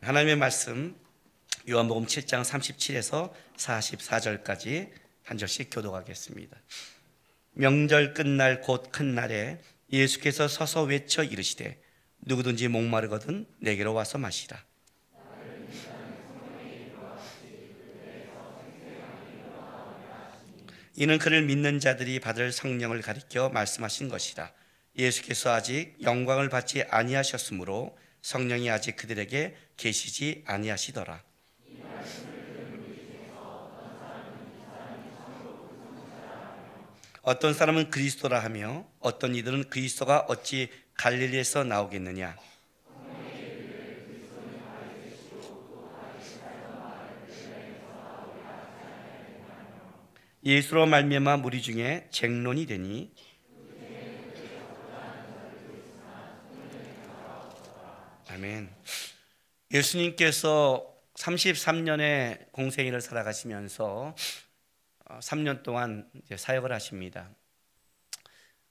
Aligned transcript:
하나님의 0.00 0.36
말씀 0.36 0.96
요한복음 1.68 2.06
7장 2.06 2.42
37에서 2.42 3.32
44절까지 3.56 4.90
한 5.24 5.36
절씩 5.36 5.70
교독하겠습니다. 5.72 6.56
명절 7.54 8.14
끝날 8.14 8.60
곧 8.60 8.92
큰 8.92 9.16
날에 9.16 9.60
예수께서 9.92 10.46
서서 10.46 10.84
외쳐 10.84 11.24
이르시되 11.24 11.82
누구든지 12.20 12.68
목마르거든 12.68 13.46
내게로 13.58 13.92
와서 13.92 14.18
마시라. 14.18 14.64
이는 20.94 21.18
그를 21.18 21.42
믿는 21.42 21.80
자들이 21.80 22.20
받을 22.20 22.52
성령을 22.52 23.02
가리켜 23.02 23.48
말씀하신 23.48 24.08
것이라. 24.08 24.52
예수께서 24.96 25.52
아직 25.52 25.96
영광을 26.02 26.48
받지 26.48 26.84
아니하셨으므로 26.84 27.96
성령이 28.22 28.70
아직 28.70 28.96
그들에게 28.96 29.56
계시지 29.76 30.44
아니하시더라. 30.46 31.22
어떤 37.22 37.52
사람은 37.52 37.90
그리스도라 37.90 38.38
하며 38.38 38.86
어떤 39.00 39.34
이들은 39.34 39.68
그리스도가 39.68 40.20
어찌 40.28 40.70
갈릴리에서 40.94 41.62
나오겠느냐 41.62 42.34
예수로 50.42 50.86
말미암아 50.86 51.36
무리 51.38 51.60
중에 51.60 52.08
쟁론이 52.10 52.64
되니 52.64 53.12
아멘. 58.38 58.72
예수님께서 59.72 60.96
33년의 61.14 62.52
공생일을 62.52 63.00
살아가시면서 63.00 64.14
3년 65.06 65.58
어, 65.58 65.62
동안 65.64 66.08
사역을 66.36 66.70
하십니다. 66.70 67.30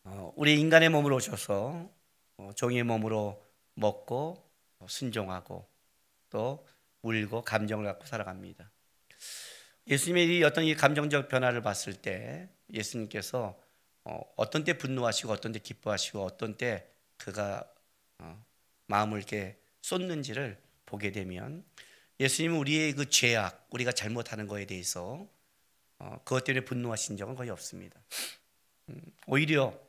어, 0.06 0.32
우리 0.38 0.58
인간의 0.58 0.88
몸으로 0.88 1.18
오셔서 1.18 1.92
어, 2.38 2.52
종의 2.56 2.84
몸으로 2.84 3.46
먹고 3.74 4.42
순종하고 4.88 5.68
또 6.30 6.66
울고 7.02 7.42
감정을 7.42 7.84
갖고 7.84 8.06
살아갑니다. 8.06 8.72
예수님의 9.86 10.44
어떤 10.46 10.64
이 10.64 10.76
감정적 10.76 11.28
변화를 11.28 11.62
봤을 11.62 11.94
때 11.94 12.48
예수님께서 12.72 13.60
어떤 14.38 14.64
때 14.64 14.78
분노하시고 14.78 15.34
어떤 15.34 15.52
때 15.52 15.60
기뻐하시고 15.60 16.24
어떤 16.24 16.56
때 16.56 16.88
그가 17.18 17.70
마음을 18.88 19.20
이렇게 19.20 19.58
쏟는지를 19.82 20.58
보게 20.86 21.12
되면 21.12 21.64
예수님은 22.20 22.58
우리의 22.58 22.94
그 22.94 23.10
죄악, 23.10 23.68
우리가 23.70 23.92
잘못하는 23.92 24.48
것에 24.48 24.66
대해서 24.66 25.28
어, 26.00 26.20
그것 26.24 26.44
때문에 26.44 26.66
분노하신 26.66 27.18
적은 27.18 27.36
거의 27.36 27.50
없습니다. 27.50 28.00
음, 28.90 29.02
오히려 29.28 29.80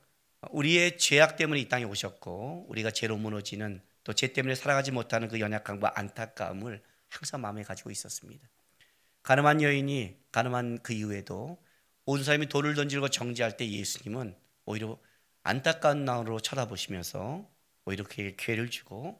우리의 0.50 0.98
죄악 0.98 1.36
때문에 1.36 1.60
이 1.60 1.68
땅에 1.68 1.84
오셨고 1.84 2.66
우리가 2.68 2.90
죄로 2.90 3.16
무너지는 3.16 3.82
또 4.04 4.12
죄 4.14 4.32
때문에 4.32 4.54
살아가지 4.54 4.90
못하는 4.90 5.28
그 5.28 5.38
연약함과 5.38 5.92
안타까움을 5.98 6.82
항상 7.08 7.40
마음에 7.42 7.62
가지고 7.62 7.90
있었습니다. 7.90 8.48
가늠한 9.22 9.60
여인이 9.62 10.16
가늠한 10.32 10.78
그 10.82 10.94
이후에도 10.94 11.58
온 12.06 12.24
사람이 12.24 12.48
돌을 12.48 12.74
던지고 12.74 13.08
정지할 13.10 13.58
때 13.58 13.68
예수님은 13.68 14.34
오히려 14.64 14.98
안타까운 15.42 16.06
마음으로 16.06 16.40
쳐다보시면서 16.40 17.46
오히려 17.88 18.04
그에게 18.04 18.36
기회를 18.36 18.70
주고 18.70 19.18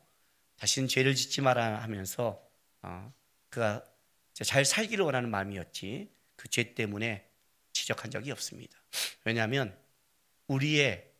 다시는 0.57 0.89
죄를 0.89 1.15
짓지 1.15 1.41
마라 1.41 1.83
하면서 1.83 2.47
어, 2.83 3.13
그가 3.49 3.85
잘 4.35 4.65
살기를 4.65 5.05
원하는 5.05 5.31
마음이었지 5.31 6.13
그 6.37 6.49
죄 6.49 6.75
때문에 6.75 7.29
지적한 7.73 8.11
적이 8.11 8.31
없습니다. 8.33 8.79
왜냐하면 9.25 9.77
우리의 10.47 11.11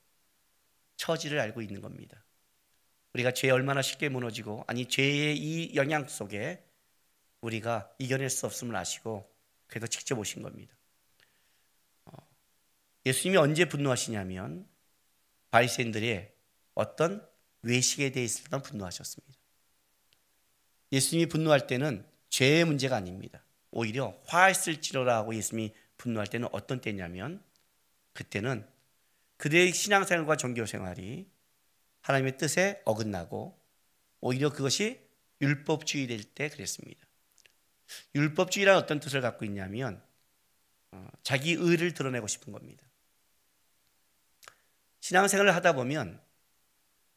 처지를 0.97 1.41
알고 1.41 1.63
있는 1.63 1.81
겁니다. 1.81 2.25
우리가 3.15 3.33
죄에 3.33 3.51
얼마나 3.51 3.83
쉽게 3.83 4.09
무너지고 4.09 4.65
아니 4.67 4.87
죄의 4.87 5.39
이 5.39 5.75
영향 5.75 6.07
속에 6.07 6.65
우리가 7.41 7.91
이겨낼 7.99 8.31
수 8.31 8.47
없음을 8.47 8.77
아시고 8.77 9.33
그래서 9.67 9.87
직접 9.87 10.19
오신 10.19 10.43
겁니다. 10.43 10.77
어, 12.05 12.13
예수님이 13.07 13.39
언제 13.39 13.65
분노하시냐면 13.65 14.69
바리새인들의 15.51 16.33
어떤 16.75 17.28
외식에 17.63 18.11
대해서만 18.11 18.63
분노하셨습니다. 18.63 19.35
예수님이 20.93 21.27
분노할 21.27 21.67
때는 21.67 22.07
죄의 22.31 22.65
문제가 22.65 22.97
아닙니다. 22.97 23.45
오히려 23.71 24.19
화했을지로라 24.27 25.25
고 25.25 25.35
예수님이 25.35 25.75
분노할 25.97 26.27
때는 26.27 26.49
어떤 26.53 26.81
때냐면 26.81 27.43
그때는 28.13 28.67
그들의 29.37 29.73
신앙생활과 29.73 30.37
종교생활이 30.37 31.29
하나님의 32.01 32.39
뜻에 32.39 32.83
어긋나고 32.85 33.59
오히려 34.21 34.51
그것이 34.51 35.01
율법주의 35.41 36.07
될 36.07 36.23
때 36.25 36.49
그랬습니다. 36.49 37.07
율법주의란 38.15 38.77
어떤 38.77 39.01
뜻을 39.01 39.21
갖고 39.21 39.45
있냐면 39.45 40.03
어, 40.91 41.09
자기 41.23 41.53
의를 41.53 41.95
드러내고 41.95 42.27
싶은 42.27 42.53
겁니다. 42.53 42.87
신앙생활을 45.01 45.55
하다 45.55 45.75
보면 45.75 46.21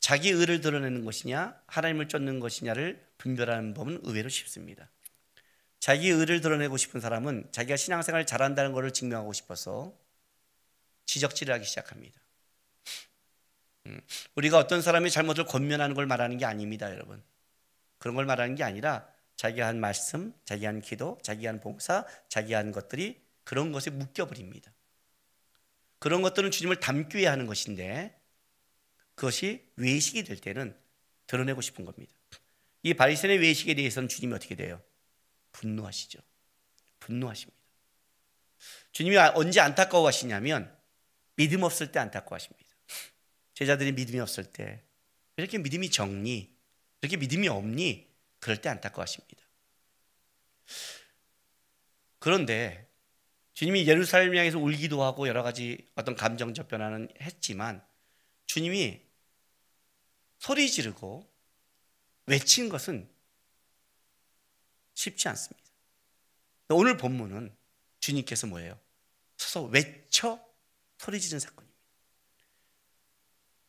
자기 0.02 0.32
의를 0.32 0.60
드러내는 0.62 1.06
것이냐 1.06 1.62
하나님을 1.68 2.10
쫓는 2.10 2.40
것이냐를 2.40 3.08
분별하는 3.18 3.74
법은 3.74 4.02
의외로 4.04 4.28
쉽습니다. 4.28 4.90
자기 5.80 6.10
의를 6.10 6.42
드러내고 6.42 6.76
싶은 6.76 7.00
사람은 7.00 7.48
자기가 7.52 7.78
신앙생활을 7.78 8.26
잘한다는 8.26 8.74
것을 8.74 8.92
증명하고 8.92 9.32
싶어서 9.32 9.96
지적질을 11.06 11.54
하기 11.56 11.66
시작합니다. 11.66 12.20
음, 13.88 14.02
우리가 14.36 14.58
어떤 14.58 14.82
사람이 14.82 15.10
잘못을 15.10 15.46
권면하는 15.46 15.96
걸 15.96 16.06
말하는 16.08 16.38
게 16.38 16.46
아닙니다, 16.46 16.92
여러분. 16.92 17.24
그런 17.98 18.16
걸 18.16 18.26
말하는 18.26 18.56
게 18.56 18.64
아니라 18.64 19.08
자기가 19.36 19.68
한 19.68 19.80
말씀, 19.80 20.34
자기가 20.46 20.68
한 20.68 20.82
기도, 20.82 21.18
자기가 21.24 21.50
한 21.50 21.60
봉사, 21.60 22.06
자기가 22.30 22.58
한 22.58 22.72
것들이 22.72 23.22
그런 23.44 23.72
것에 23.72 23.90
묶여버립니다. 23.92 24.72
그런 26.00 26.22
것들은 26.22 26.50
주님을 26.52 26.80
닮기 26.80 27.18
위해 27.18 27.28
하는 27.28 27.46
것인데 27.46 28.21
그것이 29.22 29.64
외식이 29.76 30.24
될 30.24 30.38
때는 30.38 30.76
드러내고 31.28 31.62
싶은 31.62 31.86
겁니다. 31.86 32.12
이 32.82 32.96
바리새인의 32.96 33.38
외식에 33.38 33.76
대해서는 33.76 34.10
주님이 34.10 34.34
어떻게 34.34 34.56
돼요? 34.56 34.82
분노하시죠. 35.52 36.18
분노하십니다. 37.00 37.62
주님이 38.92 39.18
언제 39.18 39.60
안타까워하시냐면 39.60 40.76
믿음 41.36 41.62
없을 41.62 41.92
때 41.92 42.00
안타까워하십니다. 42.00 42.68
제자들이 43.54 43.92
믿음이 43.92 44.20
없을 44.20 44.44
때 44.46 44.82
이렇게 45.38 45.60
믿음이 45.60 45.92
적니? 45.92 46.52
이렇게 47.04 47.16
믿음이 47.18 47.48
없니? 47.48 48.12
그럴 48.40 48.60
때 48.60 48.70
안타까워하십니다. 48.70 49.40
그런데 52.18 52.90
주님이 53.54 53.88
예루살렘 53.88 54.36
향해서 54.36 54.58
울기도 54.58 55.04
하고 55.04 55.28
여러 55.28 55.44
가지 55.44 55.88
어떤 55.94 56.16
감정적 56.16 56.68
변화는 56.68 57.10
했지만 57.22 57.86
주님이 58.48 59.11
소리 60.42 60.72
지르고 60.72 61.32
외친 62.26 62.68
것은 62.68 63.08
쉽지 64.96 65.28
않습니다. 65.28 65.70
오늘 66.70 66.98
본문은 66.98 67.56
주님께서 68.00 68.48
뭐예요? 68.48 68.80
서서 69.38 69.66
외쳐 69.66 70.44
소리 70.98 71.22
지른 71.22 71.40
사건입니다. 71.40 71.80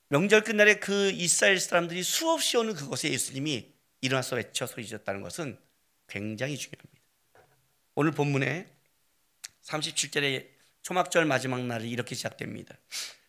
명절 0.09 0.45
끝날에 0.45 0.77
그 0.77 1.11
이스라엘 1.11 1.61
사람들이 1.61 2.03
수없이 2.03 2.57
오는 2.57 2.73
그곳에 2.73 3.11
예수님이 3.11 3.71
일어나서 4.01 4.37
외쳐 4.37 4.67
소리 4.67 4.87
지렀다는 4.87 5.21
것은 5.21 5.59
굉장히 6.07 6.57
중요합니다. 6.57 7.03
오늘 7.97 8.13
본문에 8.13 8.75
37절의 9.65 10.49
초막절 10.81 11.27
마지막 11.27 11.67
날이 11.67 11.91
이렇게 11.91 12.15
시작됩니다. 12.15 12.79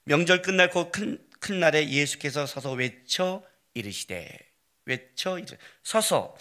명절 0.05 0.41
끝날 0.41 0.69
그큰 0.69 1.32
큰 1.43 1.59
날에 1.59 1.89
예수께서 1.89 2.45
서서 2.45 2.71
외쳐 2.71 3.43
이르시되 3.73 4.39
외쳐 4.85 5.37
이르 5.37 5.57
서서 5.83 6.37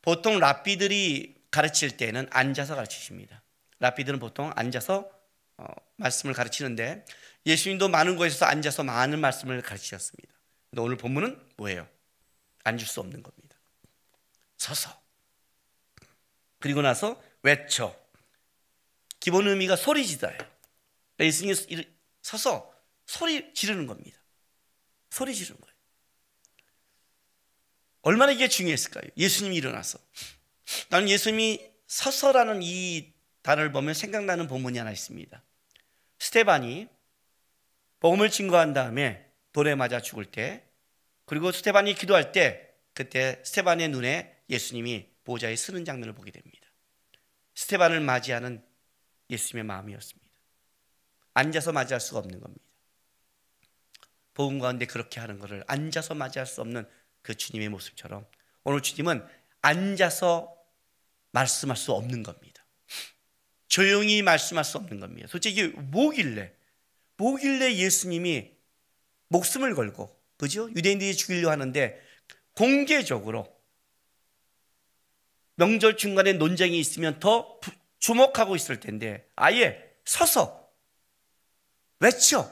보통 0.00 0.38
랍비들이 0.38 1.34
가르칠 1.50 1.96
때는 1.96 2.28
앉아서 2.30 2.76
가르치십니다. 2.76 3.42
랍비들은 3.80 4.20
보통 4.20 4.52
앉아서 4.54 5.10
어, 5.56 5.66
말씀을 5.96 6.34
가르치는데 6.34 7.04
예수님도 7.46 7.88
많은 7.88 8.14
곳에서 8.14 8.46
앉아서 8.46 8.84
많은 8.84 9.18
말씀을 9.18 9.60
가르치셨습니다. 9.60 10.32
근데 10.70 10.82
오늘 10.82 10.96
본문은 10.96 11.54
뭐예요? 11.56 11.88
앉을 12.62 12.86
수 12.86 13.00
없는 13.00 13.24
겁니다. 13.24 13.56
서서 14.56 15.02
그리고 16.60 16.80
나서 16.80 17.20
외쳐 17.42 17.96
기본 19.18 19.48
의미가 19.48 19.74
소리 19.74 20.06
지다예요. 20.06 20.38
예수님이 21.18 21.88
서서 22.22 22.72
소리 23.04 23.52
지르는 23.52 23.88
겁니다. 23.88 24.17
소리 25.10 25.34
지르는 25.34 25.60
거예요. 25.60 25.74
얼마나 28.02 28.32
이게 28.32 28.48
중요했을까요? 28.48 29.10
예수님이 29.16 29.56
일어나서. 29.56 29.98
나는 30.90 31.08
예수님이 31.08 31.70
서서라는 31.86 32.60
이 32.62 33.12
단어를 33.42 33.72
보면 33.72 33.94
생각나는 33.94 34.46
본문이 34.46 34.78
하나 34.78 34.92
있습니다. 34.92 35.42
스테반이 36.18 36.88
복음을 38.00 38.30
증거한 38.30 38.74
다음에 38.74 39.26
돌에 39.52 39.74
맞아 39.74 40.00
죽을 40.00 40.24
때 40.24 40.64
그리고 41.24 41.50
스테반이 41.52 41.94
기도할 41.94 42.32
때 42.32 42.74
그때 42.94 43.42
스테반의 43.44 43.88
눈에 43.88 44.36
예수님이 44.50 45.08
보좌에 45.24 45.56
서는 45.56 45.84
장면을 45.84 46.14
보게 46.14 46.30
됩니다. 46.30 46.66
스테반을 47.54 48.00
맞이하는 48.00 48.64
예수님의 49.30 49.64
마음이었습니다. 49.64 50.28
앉아서 51.34 51.72
맞이할 51.72 52.00
수가 52.00 52.20
없는 52.20 52.40
겁니다. 52.40 52.64
복음 54.38 54.60
가운데 54.60 54.86
그렇게 54.86 55.18
하는 55.18 55.40
것을 55.40 55.64
앉아서 55.66 56.14
맞이할 56.14 56.46
수 56.46 56.60
없는 56.60 56.88
그 57.22 57.34
주님의 57.34 57.70
모습처럼 57.70 58.24
오늘 58.62 58.82
주님은 58.82 59.26
앉아서 59.62 60.56
말씀할 61.32 61.76
수 61.76 61.92
없는 61.92 62.22
겁니다. 62.22 62.64
조용히 63.66 64.22
말씀할 64.22 64.64
수 64.64 64.78
없는 64.78 65.00
겁니다. 65.00 65.26
솔직히 65.28 65.66
뭐길래 65.66 66.54
뭐길래 67.16 67.74
예수님이 67.74 68.52
목숨을 69.26 69.74
걸고 69.74 70.16
그죠? 70.36 70.70
유대인들이 70.70 71.16
죽이려 71.16 71.50
하는데 71.50 72.00
공개적으로 72.54 73.52
명절 75.56 75.96
중간에 75.96 76.34
논쟁이 76.34 76.78
있으면 76.78 77.18
더 77.18 77.58
주목하고 77.98 78.54
있을 78.54 78.78
텐데 78.78 79.28
아예 79.34 79.82
서서 80.04 80.70
외쳐 81.98 82.48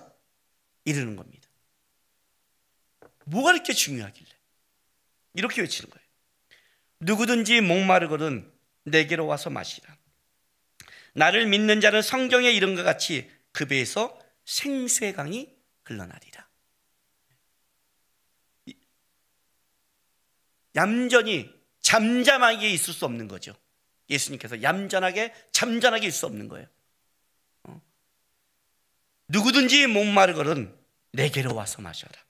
이르는 0.85 1.15
겁니다. 1.15 1.46
뭐가 3.27 3.53
이렇게 3.53 3.73
중요하길래 3.73 4.31
이렇게 5.35 5.61
외치는 5.61 5.91
거예요. 5.91 6.07
누구든지 7.01 7.61
목마르거든 7.61 8.51
내게로 8.85 9.27
와서 9.27 9.51
마시라. 9.51 9.97
나를 11.15 11.47
믿는 11.47 11.81
자는 11.81 12.03
성경에 12.03 12.51
이런 12.51 12.75
것 12.75 12.83
같이 12.83 13.31
그 13.53 13.67
배에서 13.67 14.19
생수의 14.45 15.13
강이 15.13 15.55
흘러나리라. 15.85 16.49
얌전히 20.77 21.53
잠잠하게 21.81 22.71
있을 22.71 22.93
수 22.93 23.07
없는 23.07 23.29
거죠. 23.29 23.55
예수님께서 24.11 24.63
얌전하게 24.63 25.35
잠잠하게 25.53 26.09
있을 26.09 26.19
수 26.19 26.27
없는 26.27 26.49
거예요. 26.49 26.67
어? 27.65 27.81
누구든지 29.29 29.87
목마르거든 29.87 30.79
내게로 31.13 31.55
와서 31.55 31.81
마셔라. 31.81 32.26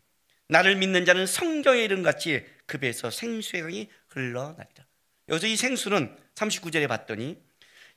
나를 0.48 0.76
믿는 0.76 1.04
자는 1.04 1.26
성경에 1.26 1.82
이름 1.82 2.02
같이 2.02 2.44
그 2.66 2.78
배에서 2.78 3.10
생수의 3.10 3.62
강이 3.62 3.88
흘러나리라. 4.08 4.87
여기서 5.28 5.46
이 5.46 5.56
생수는 5.56 6.16
39절에 6.34 6.88
봤더니 6.88 7.37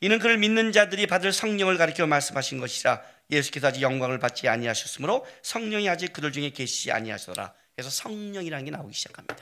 이는 0.01 0.19
그를 0.19 0.37
믿는 0.37 0.71
자들이 0.71 1.07
받을 1.07 1.31
성령을 1.31 1.77
가리켜 1.77 2.07
말씀하신 2.07 2.59
것이라 2.59 3.03
예수께서 3.29 3.67
아직 3.67 3.81
영광을 3.81 4.17
받지 4.17 4.47
아니하셨으므로 4.47 5.25
성령이 5.43 5.89
아직 5.89 6.13
그들 6.13 6.31
중에 6.31 6.49
계시지 6.49 6.91
아니하시더라. 6.91 7.53
그래서 7.75 7.89
성령이라는 7.89 8.65
게 8.65 8.71
나오기 8.71 8.93
시작합니다. 8.93 9.37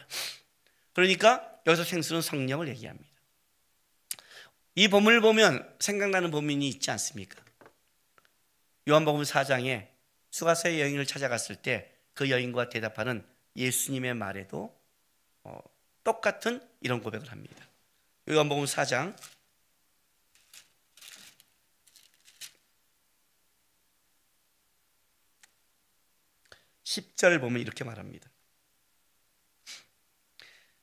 그러니까 0.94 1.48
여기서 1.65 1.83
생수는 1.83 2.21
성령을 2.21 2.68
얘기합니다. 2.69 3.07
이 4.75 4.88
본문을 4.89 5.21
보면 5.21 5.75
생각나는 5.80 6.31
본문이 6.31 6.68
있지 6.68 6.92
않습니까? 6.92 7.42
요한복음 8.89 9.24
4장에 9.24 9.88
수가세 10.30 10.80
여인을 10.80 11.06
찾아갔을 11.06 11.56
때 11.56 11.97
그 12.18 12.31
여인과 12.31 12.69
대답하는 12.69 13.24
예수님의 13.56 14.16
말에도 14.16 14.75
어, 15.44 15.60
똑같은 16.04 16.68
이런 16.81 17.00
고백을 17.00 17.31
합니다. 17.31 17.64
요한복음 18.28 18.66
4장 18.66 19.16
10절 26.84 27.40
보면 27.40 27.62
이렇게 27.62 27.84
말합니다. 27.84 28.28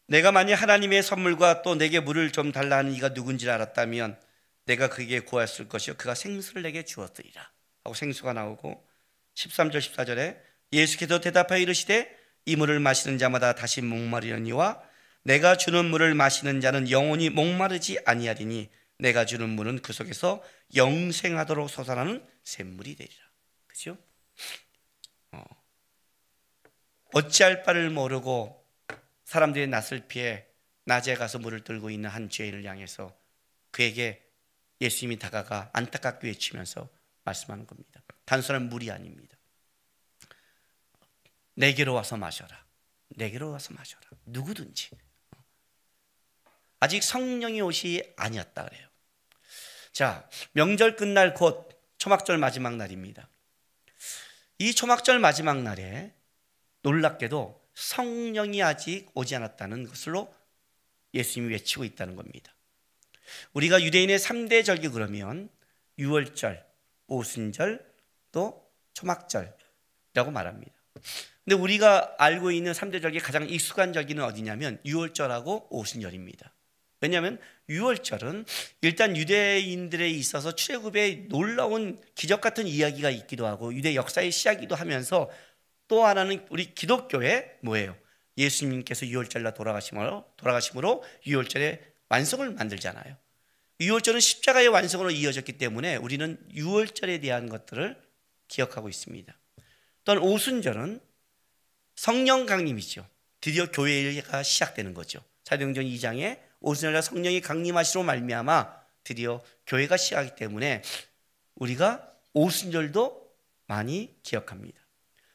내가 0.07 0.31
만약 0.31 0.63
하나님의 0.63 1.03
선물과 1.03 1.63
또 1.63 1.75
내게 1.75 1.99
물을 1.99 2.31
좀 2.31 2.53
달라 2.53 2.77
하는 2.77 2.93
이가 2.93 3.13
누군지 3.13 3.51
알았다면 3.51 4.21
내가 4.67 4.89
그에게 4.89 5.19
구하였을 5.19 5.69
것이요 5.69 5.97
그가 5.97 6.15
생수를 6.15 6.63
내게 6.63 6.85
주었으리라 6.85 7.51
하고 7.83 7.95
생수가 7.95 8.35
나오고 8.35 8.87
13절 9.35 9.79
14절에 9.79 10.44
예수께서 10.73 11.21
대답하여 11.21 11.59
이르시되 11.61 12.15
이 12.47 12.57
물을 12.57 12.81
마시는 12.81 13.19
자마다 13.19 13.55
다시 13.55 13.81
목마르려니와 13.83 14.83
내가 15.23 15.57
주는 15.57 15.85
물을 15.87 16.15
마시는 16.15 16.61
자는 16.61 16.91
영원히 16.91 17.31
목마르지 17.31 17.99
아니하리니 18.05 18.71
내가 18.99 19.25
주는 19.25 19.49
물은 19.49 19.81
그 19.81 19.93
속에서 19.93 20.43
영생하도록 20.75 21.69
솟아나는 21.71 22.27
샘물이 22.45 22.97
되리라. 22.97 23.25
그죠? 23.67 23.97
어. 25.33 25.43
어찌할 27.15 27.63
바를 27.63 27.91
모르고 27.91 28.65
사람들의 29.25 29.69
낯을 29.69 30.07
피해 30.09 30.45
낮에 30.85 31.15
가서 31.15 31.39
물을 31.39 31.65
들고 31.65 31.91
있는 31.91 32.11
한 32.11 32.29
죄인을 32.29 32.65
향해서 32.65 33.17
그에게 33.71 34.23
예수님이 34.81 35.19
다가가 35.19 35.71
안타깝게 35.73 36.29
외치면서 36.29 36.89
말씀하는 37.25 37.67
겁니다. 37.67 38.03
단순한 38.27 38.69
물이 38.69 38.91
아닙니다. 38.91 39.34
내게로 41.55 41.95
와서 41.95 42.17
마셔라. 42.17 42.65
내게로 43.09 43.51
와서 43.51 43.73
마셔라. 43.75 44.03
누구든지. 44.27 44.91
아직 46.81 47.03
성령이 47.03 47.61
옷이 47.61 48.03
아니었다 48.17 48.65
그래요. 48.65 48.89
자, 49.93 50.29
명절 50.53 50.97
끝날 50.97 51.35
곧 51.35 51.71
초막절 51.99 52.39
마지막 52.39 52.77
날입니다. 52.77 53.29
이 54.59 54.75
초막절 54.75 55.19
마지막 55.19 55.63
날에 55.63 56.13
놀랍게도 56.83 57.65
성령이 57.75 58.63
아직 58.63 59.11
오지 59.15 59.35
않았다는 59.37 59.87
것으로 59.87 60.35
예수님이 61.15 61.53
외치고 61.53 61.85
있다는 61.85 62.17
겁니다. 62.17 62.55
우리가 63.53 63.83
유대인의 63.83 64.19
3대 64.19 64.65
절기 64.65 64.89
그러면 64.89 65.49
유월절, 65.99 66.65
오순절, 67.07 67.95
또 68.33 68.71
초막절이라고 68.95 70.31
말합니다. 70.33 70.75
근데 71.45 71.61
우리가 71.61 72.15
알고 72.19 72.51
있는 72.51 72.73
3대 72.73 73.03
절기 73.03 73.19
가장 73.19 73.49
익숙한 73.49 73.93
절기는 73.93 74.23
어디냐면 74.25 74.79
유월절하고 74.85 75.69
오순절입니다. 75.71 76.53
왜냐하면 77.01 77.39
유월절은 77.69 78.47
일단 78.81 79.15
유대인들에 79.15 80.09
있어서 80.09 80.55
출애굽의 80.55 81.29
놀라운 81.29 82.01
기적 82.15 82.41
같은 82.41 82.67
이야기가 82.67 83.11
있기도 83.11 83.47
하고 83.47 83.75
유대 83.75 83.95
역사의 83.95 84.33
시작이기도 84.33 84.75
하면서 84.75 85.31
또 85.87 86.07
하나는 86.07 86.47
우리 86.49 86.75
기독교의 86.75 87.59
뭐예요? 87.61 87.95
예수님께서 88.39 89.07
유월절날 89.07 89.53
돌아가심으로 89.53 90.25
돌아가심으로 90.39 91.05
유월절의 91.27 91.81
완성을 92.09 92.51
만들잖아요. 92.53 93.17
유월절은 93.81 94.21
십자가의 94.21 94.69
완성으로 94.69 95.11
이어졌기 95.11 95.59
때문에 95.59 95.97
우리는 95.97 96.39
유월절에 96.55 97.21
대한 97.21 97.51
것들을 97.51 98.01
기억하고 98.49 98.89
있습니다. 98.89 99.37
또한 100.05 100.23
오순절은 100.23 101.01
성령 101.97 102.47
강림이죠. 102.47 103.07
드디어 103.41 103.71
교회가 103.71 104.43
시작되는 104.43 104.95
거죠. 104.95 105.21
사도행전 105.45 105.85
2장에 105.85 106.41
오순절날 106.61 107.03
성령이 107.03 107.41
강림하시로 107.41 108.03
말미암아 108.03 108.85
드디어 109.05 109.43
교회가 109.67 109.97
시작하기 109.97 110.35
때문에 110.37 110.83
우리가 111.57 112.11
오순절도 112.33 113.31
많이 113.67 114.15
기억합니다. 114.23 114.79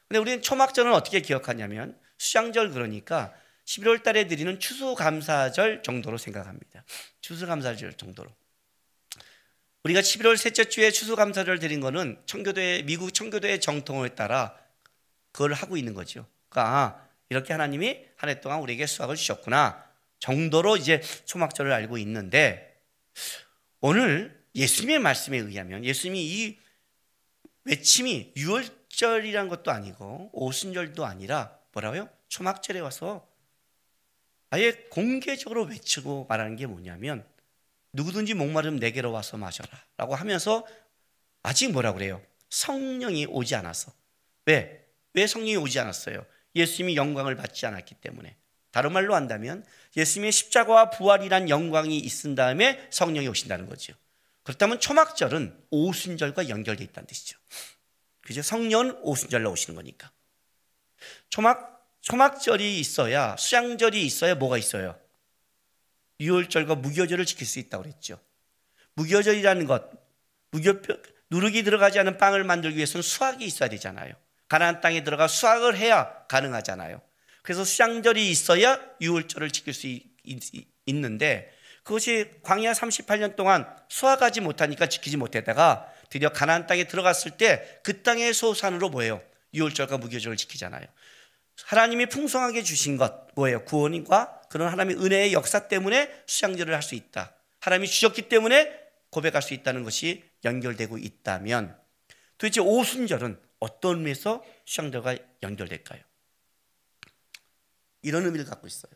근데 0.08 0.18
우리는 0.18 0.42
초막절은 0.42 0.92
어떻게 0.92 1.20
기억하냐면 1.20 1.98
수장절 2.18 2.72
그러니까 2.72 3.32
11월 3.64 4.02
달에 4.02 4.26
드리는 4.26 4.58
추수감사절 4.58 5.84
정도로 5.84 6.18
생각합니다. 6.18 6.84
추수감사절 7.20 7.92
정도로. 7.94 8.30
우리가 9.84 10.00
11월 10.00 10.36
셋째 10.36 10.64
주에 10.64 10.90
추수감사절 10.90 11.60
드린 11.60 11.80
거는 11.80 12.20
청교도의 12.26 12.82
미국 12.84 13.14
청교도의 13.14 13.60
정통에 13.60 14.10
따라 14.10 14.58
그걸 15.32 15.52
하고 15.52 15.76
있는 15.76 15.94
거죠. 15.94 16.26
그러니까 16.50 16.76
아, 16.76 17.08
이렇게 17.30 17.52
하나님이 17.52 18.04
한 18.16 18.28
해 18.28 18.40
동안 18.40 18.60
우리에게 18.60 18.86
수확을 18.86 19.16
주셨구나 19.16 19.84
정도로 20.18 20.76
이제 20.76 21.00
초막절을 21.24 21.72
알고 21.72 21.96
있는데 21.98 22.78
오늘 23.80 24.38
예수님의 24.54 24.98
말씀에 24.98 25.38
의하면 25.38 25.84
예수님이 25.84 26.26
이 26.26 26.58
외침이 27.64 28.32
6월 28.36 28.80
축절이란 28.90 29.48
것도 29.48 29.70
아니고 29.70 30.30
오순절도 30.32 31.06
아니라 31.06 31.56
뭐라고요? 31.72 32.08
초막절에 32.28 32.80
와서 32.80 33.26
아예 34.50 34.72
공개적으로 34.90 35.64
외치고 35.64 36.26
말하는 36.28 36.56
게 36.56 36.66
뭐냐면 36.66 37.24
누구든지 37.92 38.34
목마르면 38.34 38.80
내게로 38.80 39.12
와서 39.12 39.36
마셔라 39.36 39.70
라고 39.96 40.14
하면서 40.14 40.66
아직 41.42 41.72
뭐라 41.72 41.92
그래요? 41.94 42.20
성령이 42.50 43.26
오지 43.26 43.54
않아서 43.54 43.92
왜? 44.44 44.86
왜 45.14 45.26
성령이 45.26 45.56
오지 45.56 45.78
않았어요? 45.78 46.26
예수님이 46.54 46.96
영광을 46.96 47.36
받지 47.36 47.66
않았기 47.66 47.96
때문에 47.96 48.36
다른 48.70 48.92
말로 48.92 49.14
한다면 49.14 49.64
예수님의 49.96 50.32
십자가와 50.32 50.90
부활이란 50.90 51.48
영광이 51.48 51.98
있은 51.98 52.34
다음에 52.34 52.86
성령이 52.90 53.28
오신다는 53.28 53.66
거죠. 53.66 53.94
그렇다면 54.42 54.80
초막절은 54.80 55.66
오순절과 55.70 56.48
연결되어 56.48 56.84
있다는 56.84 57.06
뜻이죠. 57.06 57.38
그죠? 58.22 58.42
성령은 58.42 58.98
오순절로 59.02 59.50
오시는 59.50 59.74
거니까. 59.74 60.10
초막 61.28 61.80
초막절이 62.00 62.78
있어야 62.80 63.36
수양절이 63.36 64.04
있어야 64.04 64.34
뭐가 64.34 64.56
있어요? 64.58 64.98
유월절과 66.20 66.76
무교절을 66.76 67.26
지킬 67.26 67.46
수 67.46 67.58
있다고 67.58 67.84
그랬죠. 67.84 68.20
무교절이라는 68.94 69.66
것, 69.66 69.90
무교 70.50 70.80
누룩이 71.30 71.62
들어가지 71.62 71.98
않은 71.98 72.18
빵을 72.18 72.44
만들기 72.44 72.76
위해서는 72.76 73.02
수확이 73.02 73.44
있어야 73.44 73.68
되잖아요. 73.68 74.12
가나안 74.50 74.80
땅에 74.80 75.04
들어가 75.04 75.28
수확을 75.28 75.76
해야 75.78 76.12
가능하잖아요. 76.28 77.00
그래서 77.42 77.64
수양절이 77.64 78.30
있어야 78.30 78.78
유월절을 79.00 79.50
지킬 79.52 79.72
수 79.72 79.86
있, 79.86 80.02
있는데 80.86 81.50
그것이 81.84 82.28
광야 82.42 82.72
38년 82.72 83.36
동안 83.36 83.66
수확하지 83.88 84.40
못하니까 84.42 84.86
지키지 84.86 85.16
못했다가 85.16 85.86
드디어 86.10 86.30
가나안 86.30 86.66
땅에 86.66 86.84
들어갔을 86.84 87.32
때 87.32 87.80
그 87.84 88.02
땅의 88.02 88.34
소산으로 88.34 88.90
뭐예요? 88.90 89.22
유월절과 89.54 89.98
무교절을 89.98 90.36
지키잖아요. 90.36 90.84
하나님이 91.64 92.06
풍성하게 92.06 92.62
주신 92.64 92.96
것 92.96 93.28
뭐예요? 93.36 93.64
구원과 93.64 94.42
그런 94.50 94.68
하나님의 94.68 95.04
은혜의 95.04 95.32
역사 95.32 95.68
때문에 95.68 96.10
수양절을 96.26 96.74
할 96.74 96.82
수 96.82 96.96
있다. 96.96 97.34
하나님이 97.60 97.86
주셨기 97.86 98.22
때문에 98.22 98.72
고백할 99.10 99.42
수 99.42 99.54
있다는 99.54 99.84
것이 99.84 100.24
연결되고 100.44 100.98
있다면 100.98 101.76
도대체 102.36 102.60
오순절은 102.60 103.38
어떤 103.60 103.98
의미에서 103.98 104.44
수양절과 104.64 105.16
연결될까요? 105.42 106.02
이런 108.02 108.24
의미를 108.24 108.46
갖고 108.46 108.66
있어요. 108.66 108.92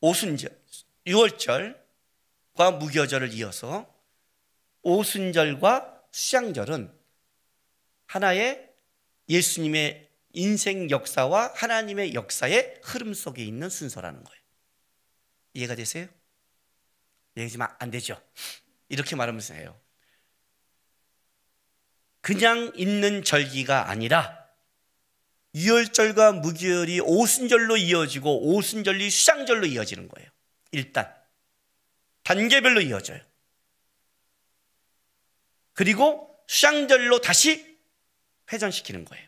오순절, 0.00 0.60
6월절과 1.06 2.78
무교절을 2.78 3.32
이어서 3.34 3.92
오순절과 4.82 6.04
수양절은 6.10 6.92
하나의 8.06 8.70
예수님의 9.28 10.10
인생 10.32 10.90
역사와 10.90 11.52
하나님의 11.54 12.14
역사의 12.14 12.80
흐름 12.82 13.14
속에 13.14 13.44
있는 13.44 13.68
순서라는 13.68 14.24
거예요. 14.24 14.40
이해가 15.54 15.74
되세요? 15.74 16.08
이해지만 17.36 17.74
안 17.78 17.90
되죠. 17.90 18.20
이렇게 18.88 19.14
말하면서 19.16 19.54
해요. 19.54 19.80
그냥 22.20 22.72
있는 22.74 23.24
절기가 23.24 23.88
아니라 23.88 24.38
유월절과 25.54 26.32
무교절이 26.32 27.00
오순절로 27.00 27.76
이어지고 27.76 28.54
오순절이 28.54 29.10
수장절로 29.10 29.66
이어지는 29.66 30.08
거예요. 30.08 30.28
일단 30.72 31.12
단계별로 32.22 32.80
이어져요. 32.82 33.20
그리고 35.72 36.38
수장절로 36.46 37.20
다시 37.20 37.78
회전시키는 38.52 39.04
거예요. 39.04 39.26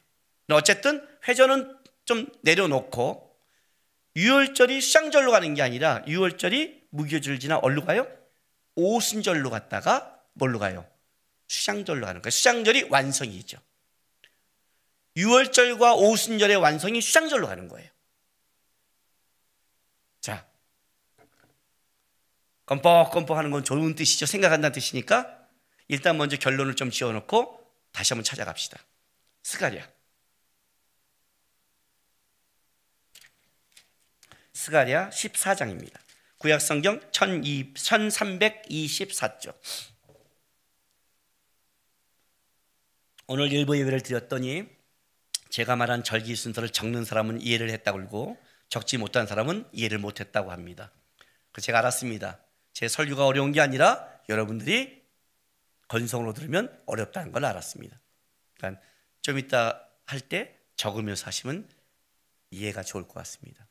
어쨌든 0.51 1.07
회전은 1.27 1.77
좀 2.05 2.27
내려놓고 2.43 3.33
유월절이 4.17 4.81
수장절로 4.81 5.33
가는 5.33 5.55
게 5.55 5.63
아니라 5.63 6.05
유월절이 6.07 6.89
무교절 6.91 7.41
지나 7.41 7.57
얼로 7.59 7.85
가요? 7.85 8.07
오순절로 8.75 9.51
갔다가 9.51 10.21
뭘로 10.35 10.59
가요? 10.59 10.87
수장절로 11.53 12.07
가는 12.07 12.23
거예요. 12.23 12.31
수장절이 12.31 12.85
완성이죠. 12.85 13.59
유월절과 15.17 15.97
오순절의 15.97 16.57
완성이 16.57 17.03
수장절로 17.03 17.47
가는 17.47 17.69
거예요. 17.69 17.91
자, 20.21 20.49
껌뻑껌뻑 22.65 23.37
하는 23.37 23.51
건 23.51 23.65
좋은 23.65 23.95
뜻이죠. 23.95 24.25
생각한다는 24.25 24.73
뜻이니까 24.73 25.47
일단 25.89 26.17
먼저 26.17 26.39
결론을 26.39 26.75
좀 26.75 26.91
지어놓고 26.91 27.71
다시 27.93 28.15
한번 28.15 28.25
찾아갑시다. 28.25 28.83
스가랴. 29.43 29.87
스가랴 34.55 35.11
14장입니다. 35.11 36.01
구약성경 36.39 37.11
1324쪽. 37.11 39.92
오늘 43.33 43.51
일부 43.51 43.79
예배를 43.79 44.03
드렸더니 44.03 44.67
제가 45.49 45.75
말한 45.75 46.05
절기 46.05 46.37
순서를 46.37 46.69
적는 46.69 47.07
사람은 47.07 47.41
이해를 47.41 47.71
했다고 47.71 47.97
그러고 47.97 48.37
적지 48.69 48.99
못한 48.99 49.27
사람은 49.27 49.67
이해를 49.73 49.97
못했다고 49.97 50.53
합니다. 50.53 50.93
그 51.51 51.63
제가 51.63 51.79
알았습니다. 51.79 52.41
제 52.75 52.89
설교가 52.89 53.25
어려운 53.25 53.53
게 53.53 53.63
아니라 53.63 54.07
여러분들이 54.29 55.03
건성으로 55.89 56.35
들으면 56.35 56.79
어렵다는 56.85 57.33
걸 57.33 57.47
알았습니다. 57.47 57.99
그러니까 58.59 58.83
좀 59.23 59.39
이따 59.39 59.83
할 60.05 60.21
때 60.21 60.55
적으면서 60.77 61.25
하시면 61.25 61.71
이해가 62.51 62.83
좋을 62.83 63.05
것 63.05 63.15
같습니다. 63.15 63.67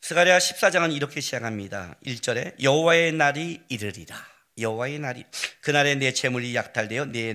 스가랴 0.00 0.38
14장은 0.38 0.96
이렇게 0.96 1.20
시작합니다. 1.20 1.98
1절에 2.06 2.62
여호와의 2.62 3.12
날이 3.12 3.60
이르리라. 3.68 4.16
여호와의 4.58 4.98
날이 5.00 5.24
그날에 5.60 5.94
내 5.96 6.12
재물이 6.12 6.54
약탈되어 6.54 7.06
내 7.06 7.34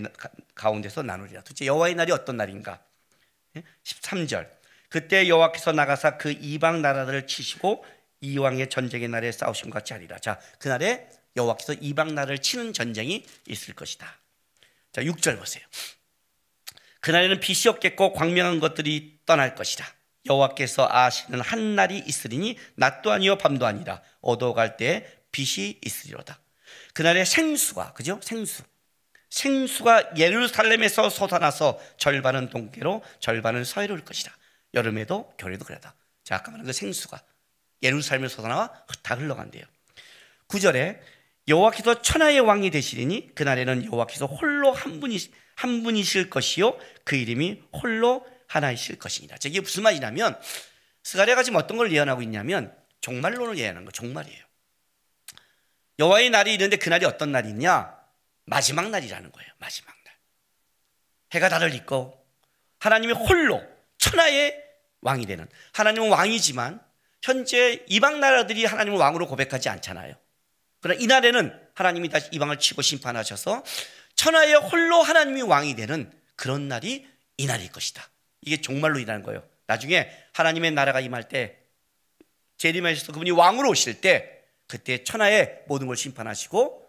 가운데서 0.56 1.04
나누리라. 1.04 1.42
도대체 1.42 1.66
여호와의 1.66 1.96
날이 1.96 2.12
어떤 2.12 2.38
날인가? 2.38 2.82
13절 3.84 4.44
예? 4.44 4.52
그때 4.90 5.28
여호와께서 5.28 5.72
나가사 5.72 6.18
그 6.18 6.32
이방 6.32 6.82
나라들을 6.82 7.28
치시고 7.28 7.86
이왕의 8.22 8.70
전쟁의 8.70 9.10
날에 9.10 9.32
싸우신 9.32 9.70
것 9.70 9.80
같이 9.80 9.94
하리라. 9.94 10.18
자, 10.20 10.40
그날에 10.60 11.10
여호와께서 11.36 11.74
이방 11.74 12.16
나라를 12.16 12.40
치는 12.40 12.74
전쟁이 12.74 13.26
있을 13.48 13.74
것이다. 13.76 14.08
자, 14.92 15.02
6절 15.02 15.38
보세요. 15.38 15.64
그날에는 17.02 17.40
빛이 17.40 17.70
없겠고 17.70 18.14
광명한 18.14 18.60
것들이 18.60 19.20
떠날 19.26 19.54
것이다. 19.56 19.86
여호와께서 20.28 20.88
아시는 20.90 21.42
한 21.42 21.76
날이 21.76 22.00
있으리니 22.00 22.58
낮도 22.76 23.12
아니요 23.12 23.38
밤도 23.38 23.66
아니라 23.66 24.02
얻어갈 24.22 24.78
때 24.78 25.06
빛이 25.32 25.80
있으리로다. 25.86 26.40
그날에 26.94 27.26
생수가 27.26 27.94
그죠? 27.94 28.20
생수. 28.24 28.64
생수가 29.36 30.16
예루살렘에서 30.16 31.10
솟아나서 31.10 31.78
절반은 31.98 32.50
동계로 32.50 33.04
절반은 33.20 33.66
서해로 33.66 33.94
올 33.96 34.06
것이다. 34.06 34.34
여름에도 34.74 35.34
겨울에도 35.38 35.66
그래다. 35.66 35.94
자, 36.24 36.36
아까 36.36 36.52
말한 36.52 36.66
그 36.66 36.72
생수가 36.72 37.22
예루살렘에서 37.84 38.38
솟아나와 38.38 38.72
다 39.04 39.16
흘러간대요. 39.16 39.66
9절에 40.48 41.00
여호와께서 41.50 42.02
천하의 42.02 42.40
왕이 42.40 42.72
되시리니 42.72 43.36
그날에는 43.36 43.86
여호와께서 43.86 44.26
홀로 44.26 44.72
한 44.72 45.02
분이 45.02 45.18
한 45.56 45.84
분이실 45.84 46.30
것이요 46.30 46.78
그 47.04 47.18
이름이 47.18 47.62
홀로 47.74 48.26
하나이실 48.48 49.00
것이니라. 49.00 49.36
이게 49.44 49.60
무슨 49.60 49.84
말이냐면 49.84 50.40
스가랴가 51.04 51.44
지금 51.44 51.60
어떤 51.60 51.76
걸 51.76 51.92
예언하고 51.92 52.22
있냐면 52.22 52.74
종말론을 53.02 53.58
예언하는 53.58 53.84
거 53.84 53.92
종말이에요. 53.92 54.46
여호와의 56.00 56.30
날이 56.30 56.54
있는데 56.54 56.78
그 56.78 56.88
날이 56.88 57.06
어떤 57.06 57.34
날이냐? 57.34 58.05
마지막 58.46 58.90
날이라는 58.90 59.32
거예요. 59.32 59.52
마지막 59.58 59.96
날. 60.04 60.14
해가 61.34 61.50
달을 61.50 61.74
잇고 61.74 62.24
하나님이 62.80 63.14
홀로 63.14 63.62
천하의 63.98 64.64
왕이 65.02 65.26
되는 65.26 65.48
하나님은 65.74 66.10
왕이지만 66.10 66.82
현재 67.22 67.84
이방 67.88 68.20
나라들이 68.20 68.66
하나님을 68.66 69.00
왕으로 69.00 69.28
고백하지 69.28 69.70
않잖아요. 69.70 70.16
그러나 70.80 71.00
이 71.00 71.08
날에는 71.08 71.70
하나님이 71.74 72.10
다시 72.10 72.30
이방을 72.32 72.60
치고 72.60 72.82
심판하셔서 72.82 73.64
천하의 74.16 74.56
홀로 74.56 75.02
하나님이 75.02 75.42
왕이 75.42 75.76
되는 75.76 76.12
그런 76.36 76.68
날이 76.68 77.08
이 77.38 77.46
날일 77.48 77.72
것이다. 77.72 78.08
이게 78.42 78.62
종말로 78.62 79.00
일하는 79.00 79.24
거예요. 79.24 79.44
나중에 79.68 80.10
하나님의 80.34 80.72
나라가 80.72 81.00
임할 81.00 81.28
때 81.28 81.58
재림하셔서 82.58 83.12
그분이 83.12 83.32
왕으로 83.32 83.70
오실 83.70 84.02
때 84.02 84.44
그때 84.68 85.04
천하의 85.04 85.64
모든 85.68 85.88
걸 85.88 85.98
심판하시고 85.98 86.88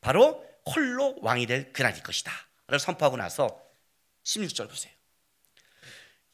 바로 0.00 0.44
홀로 0.66 1.16
왕이 1.20 1.46
될 1.46 1.72
그날일 1.72 2.02
것이다. 2.02 2.32
를 2.66 2.78
선포하고 2.78 3.16
나서 3.16 3.60
16절 4.24 4.68
보세요. 4.68 4.92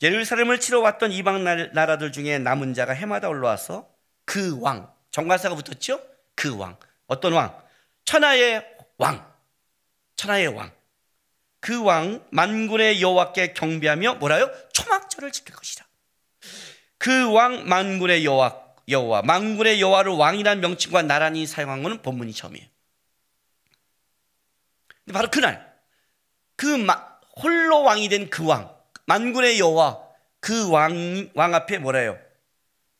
예루살렘을 0.02 0.60
치러 0.60 0.80
왔던 0.80 1.12
이방 1.12 1.42
나라들 1.72 2.12
중에 2.12 2.38
남은 2.38 2.72
자가 2.74 2.92
해마다 2.92 3.28
올라와서 3.28 3.88
그 4.24 4.58
왕, 4.60 4.92
정관사가 5.10 5.56
붙었죠? 5.56 6.00
그 6.36 6.56
왕. 6.56 6.78
어떤 7.06 7.32
왕? 7.32 7.60
천하의 8.04 8.64
왕. 8.96 9.28
천하의 10.16 10.46
왕. 10.48 10.72
그 11.58 11.82
왕 11.82 12.24
만군의 12.30 13.02
여호와께 13.02 13.52
경배하며 13.52 14.14
뭐라요? 14.14 14.50
초막절을 14.72 15.32
지킬 15.32 15.54
것이다. 15.54 15.86
그 16.96 17.30
왕 17.32 17.66
만군의 17.68 18.24
여호와 18.24 18.62
여호와 18.88 19.22
만군의 19.22 19.80
여호와를 19.80 20.12
왕이라는 20.12 20.60
명칭과 20.60 21.02
나란히 21.02 21.46
사용한 21.46 21.82
것은 21.82 22.02
본문이 22.02 22.32
처음이에요. 22.32 22.66
근데 25.04 25.12
바로 25.14 25.30
그날 25.30 25.74
그 26.56 26.76
홀로 27.42 27.82
왕이 27.82 28.08
된 28.08 28.28
그 28.30 28.44
왕 28.44 28.74
만군의 29.06 29.58
여호와 29.58 29.98
그 30.40 30.68
왕 30.70 31.30
왕 31.34 31.54
앞에 31.54 31.78
뭐래요? 31.78 32.18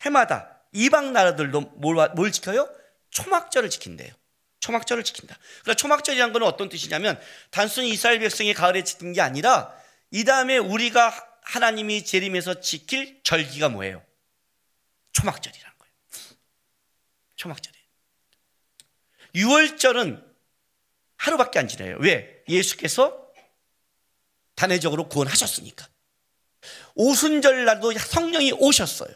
해마다 0.02 0.61
이방 0.73 1.12
나라들도 1.12 1.61
뭘, 1.76 2.11
뭘 2.14 2.33
지켜요? 2.33 2.69
초막절을 3.11 3.71
지킨대요. 3.71 4.12
초막절을 4.61 5.04
지킨다. 5.04 5.37
그러니까 5.62 5.75
초막절이란 5.75 6.33
건 6.33 6.42
어떤 6.42 6.69
뜻이냐면 6.69 7.21
단순히 7.50 7.90
이스라엘 7.90 8.19
백성이 8.19 8.54
가을에 8.54 8.85
지킨 8.85 9.12
게 9.12 9.21
아니라 9.21 9.75
이 10.11 10.25
다음에 10.25 10.59
우리가 10.59 11.12
하나님이 11.42 12.04
재림해서 12.04 12.61
지킬 12.61 13.21
절기가 13.23 13.69
뭐예요? 13.71 14.02
초막절이란 15.12 15.73
거예요. 15.78 15.92
초막절이에요. 17.37 17.87
6월절은 19.35 20.29
하루밖에 21.21 21.59
안 21.59 21.69
지나요. 21.69 21.97
왜? 22.00 22.43
예수께서 22.49 23.31
단회적으로 24.55 25.09
구원하셨으니까. 25.09 25.87
오순절 26.95 27.65
날도 27.67 27.93
성령이 27.93 28.53
오셨어요. 28.53 29.11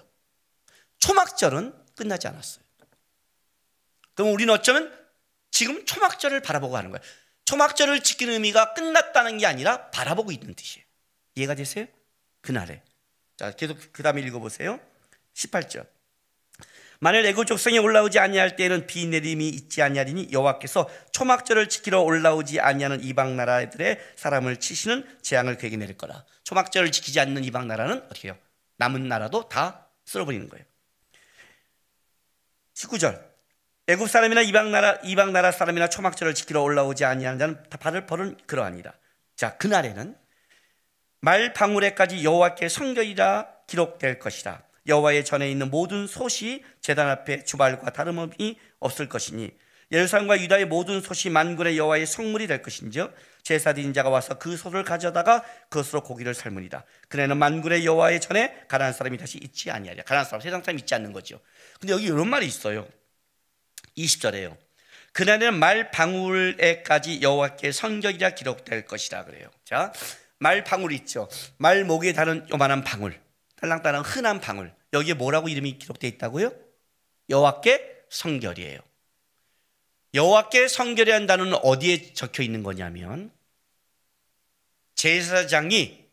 초막절은 0.99 1.75
끝나지 1.97 2.29
않았어요. 2.29 2.65
그럼 4.15 4.33
우리는 4.33 4.53
어쩌면 4.53 4.95
지금 5.51 5.85
초막절을 5.87 6.41
바라보고 6.43 6.77
하는 6.77 6.91
거예요. 6.91 7.03
초막절을 7.47 8.03
지키는 8.03 8.35
의미가 8.35 8.75
끝났다는 8.75 9.39
게 9.39 9.47
아니라 9.47 9.91
바라보고 9.91 10.31
있는 10.31 10.55
뜻이에요. 10.55 10.85
이해가 11.37 11.55
되세요? 11.55 11.87
그날에. 12.43 12.83
자, 13.37 13.51
계속 13.53 13.79
그 13.93 14.03
다음에 14.03 14.21
읽어보세요. 14.23 14.79
18절. 15.35 15.94
만일 17.05 17.27
애굽 17.27 17.47
족성이 17.47 17.79
올라오지 17.79 18.19
아니할 18.19 18.57
때에는 18.57 18.87
비 18.87 19.07
내림이 19.07 19.47
있지 19.47 19.83
아니하리니 19.83 20.29
여호와께서 20.33 20.89
초막절을 21.13 21.69
지키러 21.69 22.01
올라오지 22.01 22.61
아니하는 22.61 23.05
이방 23.05 23.37
나라들의 23.37 24.01
사람을 24.17 24.57
치시는 24.57 25.07
재앙을 25.21 25.59
그에게 25.59 25.77
내릴 25.77 25.99
거라. 25.99 26.25
초막절을 26.45 26.93
지키지 26.93 27.21
않는 27.21 27.45
이방 27.45 27.69
나라는 27.69 28.05
어떻게 28.07 28.29
해요? 28.29 28.39
남은 28.79 29.07
나라도 29.07 29.51
다 29.51 29.89
쓸어버리는 30.07 30.49
거예요. 30.49 30.65
19절. 32.73 33.23
애굽 33.89 34.09
사람이나 34.09 34.41
이방 34.41 34.71
나라 34.71 34.97
이방 35.05 35.35
나라 35.35 35.53
사람이나 35.53 35.89
초막절을 35.91 36.33
지키러 36.33 36.63
올라오지 36.63 37.05
아니하는 37.05 37.39
자는 37.39 37.63
다 37.69 37.77
받을 37.77 38.07
벌은 38.07 38.39
그러하니라. 38.47 38.95
자, 39.37 39.59
그날에는 39.59 40.17
말 41.21 41.53
방울에까지 41.53 42.25
여호와께 42.25 42.71
성결이라 42.71 43.49
기록될 43.67 44.19
것이라. 44.21 44.63
여호와의 44.87 45.25
전에 45.25 45.50
있는 45.50 45.71
모든 45.71 46.07
솥이 46.07 46.62
제단 46.81 47.09
앞에 47.09 47.45
주발과 47.45 47.93
다름이 47.93 48.59
없을 48.81 49.09
것이니 49.09 49.50
예루살렘과 49.93 50.41
유다의 50.41 50.67
모든 50.67 51.00
솥이 51.00 51.33
만군의 51.33 51.79
여호와의 51.79 52.07
성물이 52.07 52.47
될 52.47 52.62
것인지요 52.62 53.12
제사 53.43 53.73
드린 53.75 53.93
자가 53.93 54.09
와서 54.09 54.38
그 54.38 54.57
솥을 54.57 54.83
가져다가 54.83 55.45
그것으로 55.69 56.03
고기를 56.03 56.35
삶으리다 56.35 56.85
그네는 57.09 57.37
만군의 57.37 57.85
여호와의 57.85 58.21
전에 58.21 58.64
가난한 58.69 58.93
사람이 58.93 59.19
다시 59.19 59.38
있지 59.38 59.71
아니하리라 59.71 60.05
가난한 60.05 60.25
사람 60.25 60.41
세상 60.41 60.62
사람 60.62 60.79
있지 60.79 60.95
않는 60.95 61.12
거죠 61.12 61.41
근데 61.81 61.93
여기 61.93 62.07
이런 62.07 62.29
말이 62.29 62.47
있어요. 62.47 62.88
20절에요. 63.97 64.57
그날에는 65.12 65.59
말 65.59 65.91
방울에까지 65.91 67.23
여호와께 67.23 67.71
성결이라 67.71 68.31
기록될 68.31 68.87
것이라 68.87 69.25
그래요. 69.25 69.49
자 69.64 69.93
말 70.45 70.62
방울 70.64 70.93
있죠. 70.93 71.29
말 71.57 71.85
목에 71.85 72.12
다른 72.12 72.47
요만한 72.53 72.85
방울 72.85 73.19
딸랑딸랑 73.64 74.02
흔한 74.02 74.40
방울. 74.40 74.75
여기에 74.92 75.14
뭐라고 75.14 75.49
이름이 75.49 75.78
기록되어 75.78 76.09
있다고요? 76.11 76.52
여호와께 77.30 78.04
성결이에요. 78.11 78.78
여호와께 80.12 80.68
성결이라는 80.68 81.26
단어는 81.26 81.54
어디에 81.54 82.12
적혀 82.12 82.42
있는 82.42 82.62
거냐면 82.62 83.33
제사장이 84.94 86.04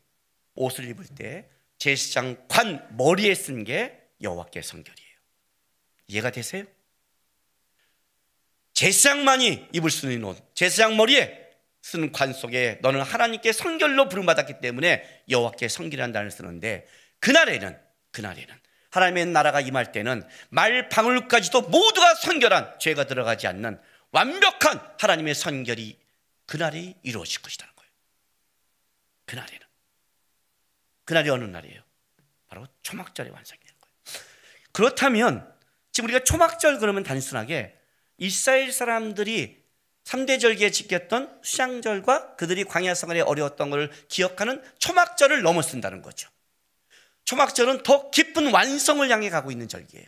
옷을 0.56 0.90
입을 0.90 1.06
때 1.16 1.48
제사장 1.78 2.46
관 2.48 2.88
머리에 2.98 3.36
쓴 3.36 3.64
게 3.64 4.00
여호와께 4.22 4.62
성결이에요. 4.62 5.12
이해가 6.08 6.32
되세요? 6.32 6.66
제사장만이 8.74 9.68
입을 9.74 9.92
수 9.92 10.12
있는 10.12 10.30
옷, 10.30 10.56
제사장 10.56 10.98
머리에 10.98 11.42
쓰는 11.82 12.12
관 12.12 12.34
속에 12.34 12.80
너는 12.82 13.02
하나님께 13.02 13.52
성결로 13.52 14.08
부름받았기 14.08 14.62
때문에 14.62 15.24
여호와께 15.30 15.68
성결이라는 15.68 16.14
단어를 16.14 16.32
쓰는데 16.32 16.88
그날에는 17.22 17.80
그날에는 18.12 18.62
하나님의 18.92 19.28
나라가 19.28 19.62
임할 19.62 19.92
때는 19.92 20.28
말 20.50 20.90
방울까지도 20.90 21.62
모두가 21.62 22.16
선결한 22.16 22.78
죄가 22.80 23.06
들어가지 23.08 23.48
않는 23.48 23.80
완벽한 24.12 24.96
하나님의 25.00 25.34
선결이 25.34 25.98
그날이 26.46 26.96
이루어질 27.02 27.42
것이라는 27.42 27.74
거예요. 27.74 27.92
그날에는 29.26 29.60
그날이 31.06 31.30
어느 31.30 31.46
날이에요? 31.46 31.82
바로 32.48 32.68
초막절의 32.84 33.32
완성이 33.32 33.60
되는 33.62 33.80
거예요. 33.80 34.26
그렇다면 34.74 35.56
지금 35.94 36.10
우리가 36.10 36.26
초막절 36.26 36.80
그러면 36.80 37.04
단순하게 37.04 37.78
이스라엘 38.18 38.72
사람들이 38.74 39.62
3대 40.04 40.40
절기에 40.42 40.72
지켰던 40.72 41.40
수장절과 41.44 42.36
그들이 42.36 42.66
광야 42.66 42.94
생활에 42.94 43.22
어려웠던 43.22 43.70
것을 43.70 43.92
기억하는 44.10 44.62
초막절을 44.80 45.42
넘어쓴다는 45.42 46.02
거죠. 46.02 46.30
초막절은 47.26 47.84
더 47.84 48.10
깊은 48.12 48.52
완성을 48.52 49.10
향해 49.10 49.30
가고 49.30 49.52
있는 49.52 49.68
절기예요. 49.68 50.06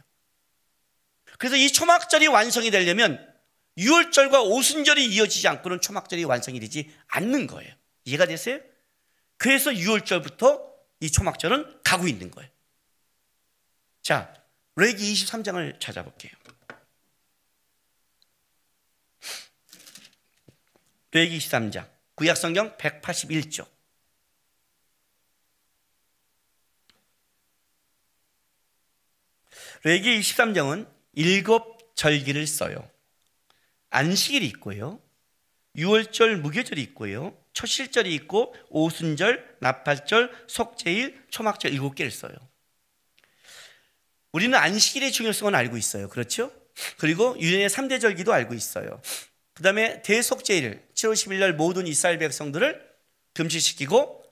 그래서 1.38 1.56
이 1.56 1.72
초막절이 1.72 2.28
완성이 2.28 2.72
되려면 2.72 3.34
6월절과 3.78 4.46
오순절이 4.46 5.06
이어지지 5.06 5.48
않고는 5.48 5.82
초막절이 5.82 6.24
완성이 6.26 6.60
되지 6.60 6.94
않는 7.08 7.48
거예요. 7.48 7.74
이해가 8.06 8.26
되세요? 8.26 8.60
그래서 9.38 9.72
6월절부터 9.72 10.74
이 11.00 11.12
초막절은 11.12 11.82
가고 11.84 12.08
있는 12.08 12.32
거예요. 12.32 12.50
자, 14.02 14.34
레기 14.76 15.14
23장을 15.14 15.80
찾아볼게요. 15.80 16.32
레기 21.12 21.38
23장, 21.38 21.90
구약성경 22.16 22.78
181쪽. 22.78 23.73
레기 29.84 30.18
23장은 30.20 30.88
일곱 31.14 31.96
절기를 31.96 32.48
써요. 32.48 32.90
안식일이 33.90 34.46
있고요. 34.48 35.00
6월절 35.76 36.36
무교절이 36.36 36.82
있고요. 36.84 37.38
초실절이 37.54 38.14
있고 38.16 38.56
오순절, 38.70 39.58
나팔절, 39.60 40.46
속죄일, 40.48 41.26
초막절 41.30 41.74
일곱 41.74 41.96
개를 41.96 42.12
써요. 42.12 42.34
우리는 44.32 44.58
안식일의 44.58 45.12
중요성은 45.12 45.54
알고 45.54 45.78
있어요. 45.78 46.10
그렇죠? 46.10 46.52
그리고 46.98 47.36
유년의 47.40 47.70
3대 47.70 48.02
절기도 48.02 48.34
알고 48.34 48.54
있어요. 48.54 49.02
그 49.54 49.62
다음에 49.62 50.02
대속죄일, 50.02 50.82
7월 50.96 51.14
10일 51.14 51.40
날 51.40 51.54
모든 51.54 51.86
이스라엘 51.86 52.18
백성들을 52.18 52.94
금식시키고 53.34 54.24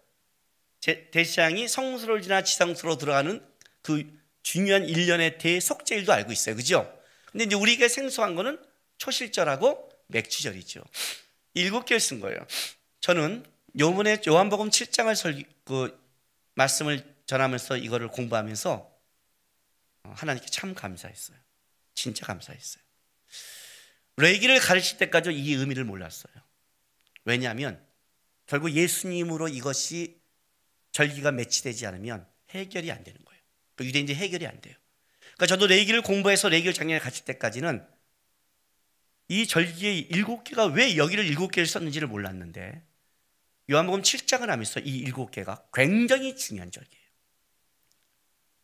대시장이 1.11 1.67
성수를 1.67 2.21
지나 2.23 2.41
지상수로 2.41 2.97
들어가는 2.97 3.45
그 3.83 4.20
중요한 4.43 4.85
일련의 4.87 5.37
대속제일도 5.37 6.11
알고 6.11 6.31
있어요. 6.31 6.55
그죠? 6.55 6.91
근데 7.31 7.45
이제 7.45 7.55
우리가 7.55 7.87
생소한 7.87 8.35
거는 8.35 8.61
초실절하고 8.97 9.89
맥주절이죠. 10.07 10.83
일곱 11.53 11.85
개를 11.85 11.99
쓴 11.99 12.19
거예요. 12.19 12.37
저는 12.99 13.45
요번에 13.79 14.21
요한복음 14.27 14.69
7장을 14.69 15.15
설, 15.15 15.43
그 15.63 15.97
말씀을 16.55 17.03
전하면서 17.25 17.77
이거를 17.77 18.09
공부하면서 18.09 18.91
하나님께 20.03 20.49
참 20.49 20.73
감사했어요. 20.73 21.37
진짜 21.95 22.25
감사했어요. 22.25 22.83
레기를 24.17 24.59
가르칠 24.59 24.97
때까지 24.97 25.31
이 25.31 25.53
의미를 25.53 25.83
몰랐어요. 25.85 26.33
왜냐하면 27.23 27.83
결국 28.45 28.71
예수님으로 28.71 29.47
이것이 29.47 30.19
절기가 30.91 31.31
매치되지 31.31 31.85
않으면 31.87 32.27
해결이 32.49 32.91
안 32.91 33.03
되는 33.03 33.23
거예요. 33.23 33.30
그 33.81 33.87
유대인들이 33.87 34.15
해결이 34.15 34.45
안 34.45 34.61
돼요. 34.61 34.75
그러니까 35.19 35.47
저도 35.47 35.65
레기를 35.65 36.03
공부해서 36.03 36.49
레기를 36.49 36.73
작년에 36.73 36.99
갔을 36.99 37.25
때까지는 37.25 37.83
이 39.27 39.47
절기의 39.47 40.01
일곱 40.11 40.43
개가 40.43 40.65
왜 40.67 40.97
여기를 40.97 41.25
일곱 41.25 41.51
개를 41.51 41.65
썼는지를 41.65 42.07
몰랐는데 42.07 42.83
요한복음 43.71 44.03
7장을 44.03 44.45
하면서 44.45 44.79
이 44.81 44.97
일곱 44.97 45.31
개가 45.31 45.65
굉장히 45.73 46.35
중요한 46.35 46.69
절기예요. 46.69 47.05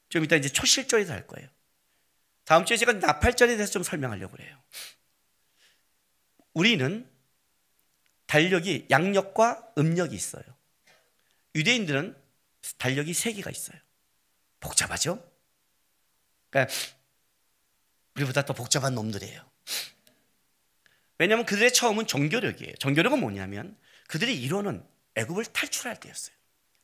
좀 0.10 0.24
이따 0.24 0.36
이제 0.36 0.50
초실절에서 0.50 1.14
할 1.14 1.26
거예요. 1.26 1.50
다음 2.44 2.64
주에 2.64 2.78
제가 2.78 2.94
나팔절에 2.94 3.56
대해서 3.56 3.72
좀 3.72 3.84
설명하려고 3.84 4.36
그래요. 4.38 4.62
우리는 6.54 7.10
달력이 8.28 8.88
양력과 8.92 9.74
음력이 9.78 10.16
있어요. 10.16 10.44
유대인들은 11.56 12.16
달력이 12.78 13.14
세 13.14 13.34
개가 13.34 13.50
있어요. 13.50 13.87
복잡하죠? 14.68 15.24
그러니까 16.50 16.74
우리보다 18.16 18.44
더 18.44 18.54
복잡한 18.54 18.96
놈들이에요. 18.96 19.42
왜냐하면 21.20 21.46
그들의 21.46 21.74
처음은 21.74 22.06
종교력이에요. 22.08 22.76
종교력은 22.76 23.20
뭐냐면 23.20 23.78
그들의 24.08 24.40
이론은 24.42 24.86
애굽을 25.16 25.46
탈출할 25.46 26.00
때였어요. 26.00 26.36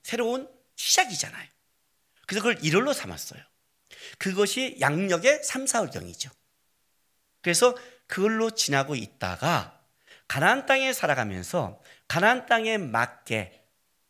새로운 0.01 0.49
시작이잖아요. 0.75 1.47
그래서 2.25 2.43
그걸 2.43 2.63
일월로 2.63 2.93
삼았어요. 2.93 3.41
그것이 4.17 4.77
양력의 4.79 5.43
3, 5.43 5.65
4월경이죠. 5.65 6.31
그래서 7.41 7.75
그걸로 8.07 8.51
지나고 8.51 8.95
있다가 8.95 9.79
가나안 10.27 10.65
땅에 10.65 10.93
살아가면서 10.93 11.81
가나안 12.07 12.47
땅에 12.47 12.77
맞게 12.77 13.63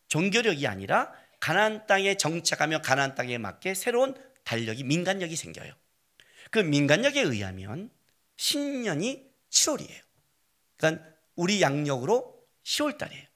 종교력이 0.08 0.68
아니라 0.68 1.12
가나안 1.44 1.88
땅에 1.88 2.16
정착하며 2.16 2.84
가나안 2.84 3.16
땅에 3.16 3.38
맞게 3.38 3.74
새로운 3.74 4.16
달력이 4.46 4.86
민간력이 4.86 5.36
생겨요. 5.36 5.74
그 6.52 6.60
민간력에 6.60 7.20
의하면 7.20 7.90
신년이 8.38 9.30
7월이에요. 9.50 10.02
그러니까 10.78 11.06
우리 11.36 11.62
양력으로 11.62 12.48
10월 12.64 12.98
달이에요. 12.98 13.28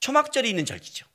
초막절이 0.00 0.50
있는 0.50 0.64
절기죠. 0.64 1.06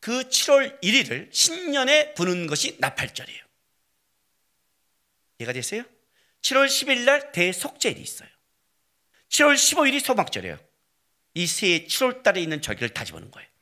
그 0.00 0.28
7월 0.28 0.82
1일을 0.82 1.32
신년에 1.32 2.12
부는 2.12 2.46
것이 2.46 2.76
나팔절이에요. 2.78 3.42
이해가 5.38 5.54
됐어요? 5.54 5.82
7월 6.42 6.66
10일 6.66 7.04
날 7.06 7.32
대속절이 7.32 7.98
있어요. 7.98 8.28
7월 9.30 9.54
15일이 9.54 9.98
소막절이에요. 10.04 10.58
이 11.32 11.46
세 11.46 11.86
7월 11.86 12.22
달에 12.22 12.42
있는 12.42 12.60
절기를 12.60 12.90
다 12.90 13.02
집어넣은 13.02 13.30
거예요. 13.30 13.55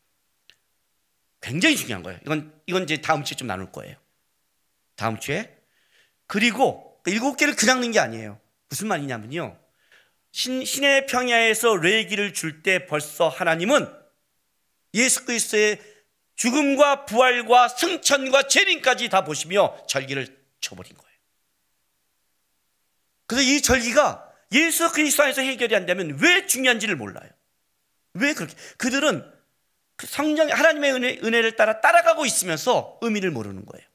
굉장히 1.45 1.77
중요한 1.77 2.03
거예요. 2.03 2.19
이건 2.23 2.59
이건 2.65 2.85
이제 2.85 2.97
다음 3.03 3.23
주에 3.23 3.37
좀 3.37 3.47
나눌 3.47 3.71
거예요. 3.71 3.97
다음 4.97 5.21
주에 5.21 5.55
그리고 6.27 7.03
일곱 7.05 7.37
개를 7.37 7.55
그냥 7.55 7.81
넣은 7.81 7.93
게 7.93 8.01
아니에요. 8.01 8.41
무슨 8.71 8.89
말이냐면요. 8.89 9.59
신, 10.33 10.65
신의 10.65 11.07
평야에서 11.07 11.77
레기를 11.77 12.33
줄 12.33 12.63
때 12.63 12.87
벌써 12.87 13.29
하나님은 13.29 13.87
예수 14.95 15.27
그리스도의 15.27 15.83
죽음과 16.37 17.05
부활과 17.05 17.69
승천과 17.69 18.49
재림까지 18.49 19.11
다 19.11 19.23
보시며 19.23 19.87
절기를 19.87 20.27
쳐버린 20.61 20.97
거예요. 20.97 21.19
그래서 23.27 23.47
이 23.47 23.61
절기가 23.61 24.33
예수 24.53 24.91
그리스도 24.93 25.25
안에서 25.25 25.43
해결이 25.43 25.77
안 25.77 25.85
되면 25.85 26.19
왜 26.21 26.47
중요한지를 26.47 26.97
몰라요. 26.97 27.29
왜 28.15 28.33
그렇게? 28.33 28.55
그들은 28.79 29.21
그 29.21 29.34
성령 30.03 30.51
하나님의 30.51 30.93
은혜, 30.93 31.19
은혜를 31.23 31.57
따라 31.57 31.81
따라가고 31.81 32.27
있으면서 32.27 32.99
의미를 33.03 33.31
모르는 33.31 33.65
거예요. 33.65 33.87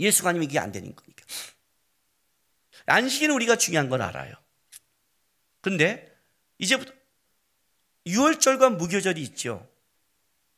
예수가 0.00 0.30
아니면 0.30 0.48
이게 0.48 0.58
안 0.58 0.70
되는 0.70 0.94
거니까. 0.94 1.24
안식일은 2.86 3.34
우리가 3.34 3.56
중요한 3.56 3.88
걸 3.88 4.02
알아요. 4.02 4.34
근데 5.60 6.16
이제부터 6.58 6.92
6월절과 8.06 8.76
무교절이 8.76 9.20
있죠. 9.22 9.68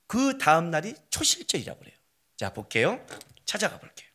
그 0.07 0.39
다음 0.39 0.71
날이 0.71 0.95
초실절이라고 1.11 1.81
그래요. 1.81 1.97
자, 2.37 2.53
볼게요. 2.53 3.05
찾아가 3.45 3.79
볼게요. 3.79 4.09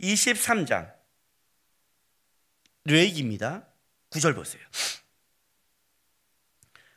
23장 0.00 0.94
뇌익입니다. 2.84 3.66
9절 4.10 4.34
보세요. 4.34 4.62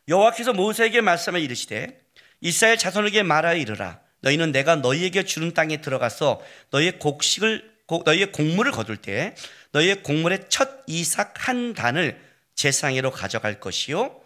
여호와께서 0.10 0.54
모세에게 0.54 1.02
말씀을 1.02 1.39
이르시되 1.39 2.02
이스라엘 2.41 2.78
자손에게 2.78 3.24
말하여 3.24 3.56
이르라. 3.56 4.02
너희는 4.22 4.52
내가 4.52 4.76
너희에게 4.76 5.24
주는 5.24 5.54
땅에 5.54 5.82
들어가서 5.82 6.41
너희의 6.72 7.00
곡식을 7.00 7.80
너희의 8.06 8.32
곡물을 8.32 8.72
거둘 8.72 8.98
때 8.98 9.36
너희의 9.72 10.04
곡물의 10.04 10.45
첫 10.50 10.84
이삭 10.88 11.48
한 11.48 11.74
단을 11.74 12.19
제상으로 12.56 13.12
가져갈 13.12 13.60
것이요. 13.60 14.22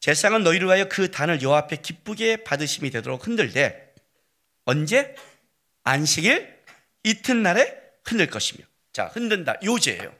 제상은 0.00 0.42
너희를 0.42 0.66
위하여 0.66 0.88
그 0.88 1.10
단을 1.10 1.40
여호와 1.40 1.58
앞에 1.58 1.76
기쁘게 1.76 2.44
받으심이 2.44 2.90
되도록 2.90 3.26
흔들되 3.26 3.94
언제? 4.64 5.14
안식일? 5.84 6.60
이튿날에 7.04 7.80
흔들 8.04 8.26
것이며. 8.26 8.64
자 8.92 9.06
흔든다. 9.06 9.54
요제예요. 9.64 10.12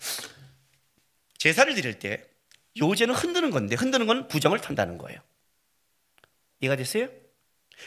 제사를 1.39 1.75
드릴 1.75 1.99
때 1.99 2.25
요제는 2.79 3.15
흔드는 3.15 3.51
건데 3.51 3.77
흔드는 3.77 4.07
건 4.07 4.29
부정을 4.29 4.61
탄다는 4.61 4.99
거예요. 4.99 5.21
이해가 6.61 6.77
됐어요? 6.77 7.09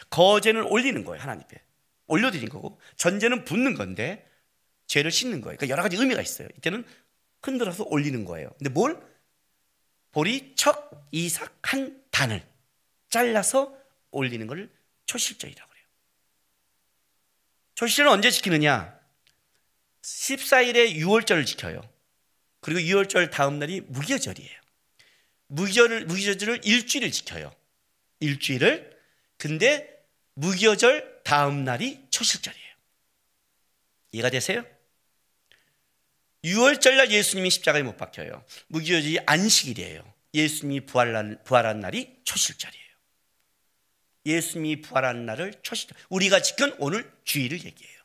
거제는 0.09 0.63
올리는 0.63 1.03
거예요 1.03 1.21
하나님께. 1.21 1.61
올려드린 2.07 2.49
거고 2.49 2.79
전제는 2.97 3.45
붓는 3.45 3.73
건데 3.73 4.29
죄를 4.87 5.11
씻는 5.11 5.41
거예요. 5.41 5.57
그러니까 5.57 5.69
여러 5.71 5.81
가지 5.81 5.97
의미가 5.97 6.21
있어요. 6.21 6.47
이때는 6.57 6.85
흔들어서 7.41 7.83
올리는 7.87 8.25
거예요. 8.25 8.49
근데 8.57 8.69
뭘? 8.69 9.01
보리, 10.11 10.53
척, 10.55 11.07
이삭 11.11 11.57
한 11.61 12.03
단을 12.11 12.45
잘라서 13.09 13.75
올리는 14.11 14.45
걸 14.47 14.69
초실절이라고 15.07 15.69
그래요. 15.69 15.85
초실절은 17.75 18.11
언제 18.11 18.31
지키느냐? 18.31 18.97
14일에 20.01 20.95
6월절을 20.95 21.45
지켜요. 21.45 21.81
그리고 22.61 22.79
6월절 22.79 23.31
다음 23.31 23.59
날이 23.59 23.81
무교절이에요 23.81 24.64
무교절을, 25.47 26.05
무교절을 26.05 26.61
일주일을 26.65 27.11
지켜요 27.11 27.53
일주일을 28.19 28.97
근데 29.37 29.95
무교절 30.35 31.21
다음 31.23 31.63
날이 31.63 31.99
초실절이에요. 32.09 32.65
이해가 34.11 34.29
되세요? 34.29 34.65
6월절 36.43 36.95
날 36.95 37.11
예수님이 37.11 37.49
십자가에 37.49 37.81
못 37.83 37.97
박혀요. 37.97 38.45
무교절이 38.67 39.19
안식일이에요. 39.25 40.13
예수님이 40.33 40.85
부활한, 40.85 41.43
부활한 41.43 41.79
날이 41.79 42.19
초실절이에요. 42.23 42.85
예수님이 44.25 44.81
부활한 44.81 45.25
날을 45.25 45.53
초실절. 45.63 45.97
우리가 46.09 46.41
지킨 46.41 46.75
오늘 46.79 47.11
주일을 47.23 47.63
얘기해요. 47.63 47.99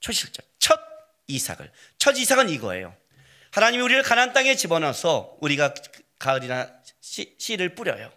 초실절. 0.00 0.44
첫 0.58 0.80
이삭을. 1.26 1.72
첫 1.98 2.16
이삭은 2.16 2.48
이거예요. 2.50 2.96
하나님이 3.52 3.82
우리를 3.82 4.02
가난 4.02 4.32
땅에 4.32 4.54
집어넣어서 4.54 5.36
우리가 5.40 5.74
가을이나 6.18 6.70
씨, 7.00 7.34
씨를 7.38 7.74
뿌려요. 7.74 8.12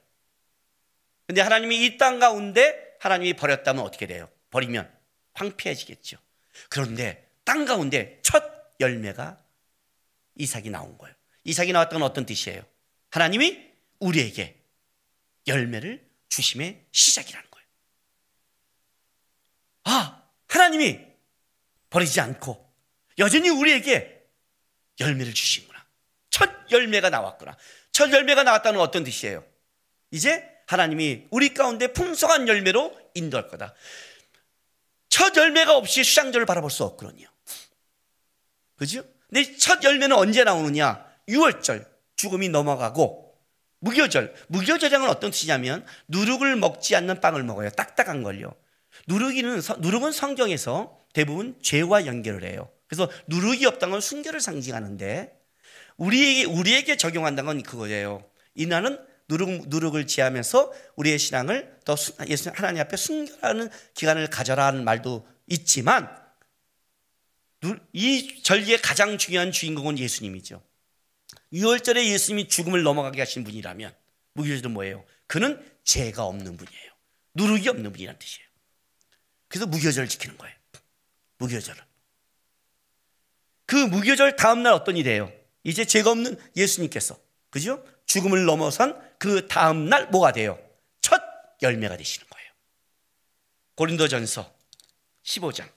근데 1.26 1.42
하나님이 1.42 1.86
이 1.86 1.98
땅 1.98 2.20
가운데 2.20 2.96
하나님이 3.00 3.34
버렸다면 3.34 3.84
어떻게 3.84 4.06
돼요? 4.08 4.30
버리면 4.52 4.92
황폐해지겠죠. 5.34 6.18
그런데 6.70 7.30
땅 7.44 7.66
가운데 7.66 8.20
첫 8.24 8.44
열매가 8.80 9.42
이삭이 10.36 10.70
나온 10.70 10.98
거예요. 10.98 11.16
이삭이 11.44 11.72
나왔던 11.74 12.00
건 12.00 12.10
어떤 12.10 12.26
뜻이에요? 12.26 12.64
하나님이 13.10 13.72
우리에게 14.00 14.60
열매를 15.48 16.08
주심의 16.30 16.86
시작이라는 16.92 17.50
거예요. 17.50 17.68
아, 19.86 20.24
하나님이 20.48 21.00
버리지 21.90 22.20
않고 22.22 22.72
여전히 23.20 23.50
우리에게 23.50 24.23
열매를 25.00 25.34
주시구나. 25.34 25.84
첫 26.30 26.50
열매가 26.72 27.10
나왔구나. 27.10 27.56
첫 27.92 28.12
열매가 28.12 28.44
나왔다는 28.44 28.80
어떤 28.80 29.04
뜻이에요? 29.04 29.44
이제 30.12 30.48
하나님이 30.68 31.28
우리 31.30 31.54
가운데 31.54 31.88
풍성한 31.88 32.48
열매로 32.48 32.98
인도할 33.14 33.48
거다. 33.48 33.74
첫 35.10 35.36
열매가 35.36 35.78
없이 35.78 36.04
수장절을 36.04 36.46
바라볼 36.46 36.72
수 36.72 36.84
없거든요. 36.84 37.28
그죠? 38.76 39.04
근데 39.30 39.56
첫 39.58 39.84
열매는 39.84 40.16
언제 40.16 40.44
나오느냐? 40.44 41.06
6월절 41.30 41.88
죽음이 42.16 42.50
넘어가고 42.50 43.36
무교절. 43.80 44.34
무교절이란 44.48 45.10
어떤 45.10 45.32
뜻이냐면 45.32 45.86
누룩을 46.08 46.56
먹지 46.56 46.96
않는 46.96 47.20
빵을 47.20 47.44
먹어요. 47.44 47.70
딱딱한 47.72 48.24
걸요. 48.24 48.56
누룩이는 49.08 49.62
누룩은 49.80 50.12
성경에서 50.12 50.98
대부분 51.14 51.60
죄와 51.62 52.06
연결을 52.06 52.44
해요. 52.44 52.70
그래서 52.94 53.12
누룩이 53.28 53.66
없다는 53.66 53.92
건 53.92 54.02
순결을 54.02 54.40
상징하는데 54.40 55.36
우리에게 55.98 56.46
우리에게 56.46 56.96
적용한다는 56.96 57.46
건 57.48 57.64
그거예요. 57.64 58.30
이나는 58.54 59.04
누룩, 59.28 59.70
누룩을 59.70 60.06
지하면서 60.06 60.72
우리의 60.96 61.18
신앙을 61.18 61.80
더 61.86 61.96
예수 62.28 62.52
하나님 62.54 62.82
앞에 62.82 62.96
순결하는 62.96 63.70
기간을 63.96 64.30
가져라는 64.30 64.84
말도 64.84 65.28
있지만 65.48 66.16
이 67.94 68.44
절기의 68.44 68.82
가장 68.82 69.18
중요한 69.18 69.52
주인공은 69.52 69.98
예수님이죠. 69.98 70.62
6월절에 71.52 72.06
예수님이 72.06 72.48
죽음을 72.48 72.84
넘어가게 72.84 73.22
하신 73.22 73.44
분이라면 73.44 73.94
무교절은 74.34 74.72
뭐예요? 74.72 75.04
그는 75.26 75.64
죄가 75.84 76.26
없는 76.26 76.58
분이에요. 76.58 76.92
누룩이 77.36 77.68
없는 77.70 77.92
분이란 77.92 78.20
뜻이에요. 78.20 78.48
그래서 79.48 79.66
무교절을 79.66 80.10
지키는 80.10 80.38
거예요. 80.38 80.56
무교절은. 81.38 81.93
그 83.66 83.76
무교절 83.76 84.36
다음날 84.36 84.74
어떤 84.74 84.98
일이에요? 84.98 85.32
이제 85.64 85.86
죄가 85.86 86.12
없는 86.12 86.38
예수님께서. 86.56 87.18
그죠? 87.50 87.84
죽음을 88.06 88.46
넘어선 88.46 89.00
그 89.18 89.48
다음날 89.48 90.08
뭐가 90.08 90.32
돼요? 90.32 90.60
첫 91.02 91.22
열매가 91.62 91.98
되시는 91.98 92.28
거예요. 92.30 92.52
고린도 93.76 94.08
전서 94.08 94.54
15장. 95.24 95.70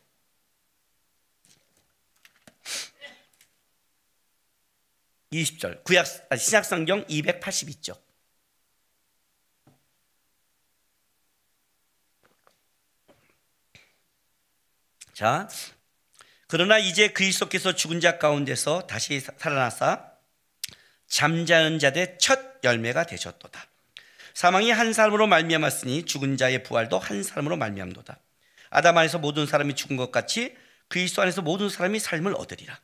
20절. 5.32 5.84
구약, 5.84 6.06
신약성경 6.36 7.06
282쪽. 7.06 7.98
자, 15.12 15.48
그러나 16.48 16.78
이제 16.78 17.08
그리스도께서 17.08 17.74
죽은 17.74 18.00
자 18.00 18.18
가운데서 18.18 18.86
다시 18.86 19.20
살아나사 19.20 20.12
잠자는 21.08 21.78
자들의 21.78 22.18
첫 22.18 22.40
열매가 22.62 23.04
되셨도다. 23.04 23.66
사망이 24.34 24.70
한 24.70 24.92
사람으로 24.92 25.26
말미암았으니 25.26 26.04
죽은 26.04 26.36
자의 26.36 26.62
부활도 26.62 26.98
한 26.98 27.22
사람으로 27.22 27.56
말미암도다. 27.56 28.18
아담 28.70 28.98
안에서 28.98 29.18
모든 29.18 29.46
사람이 29.46 29.74
죽은 29.74 29.96
것 29.96 30.12
같이 30.12 30.54
그리스도 30.88 31.22
안에서 31.22 31.42
모든 31.42 31.68
사람이 31.68 31.98
삶을 31.98 32.34
얻으리라. 32.34 32.78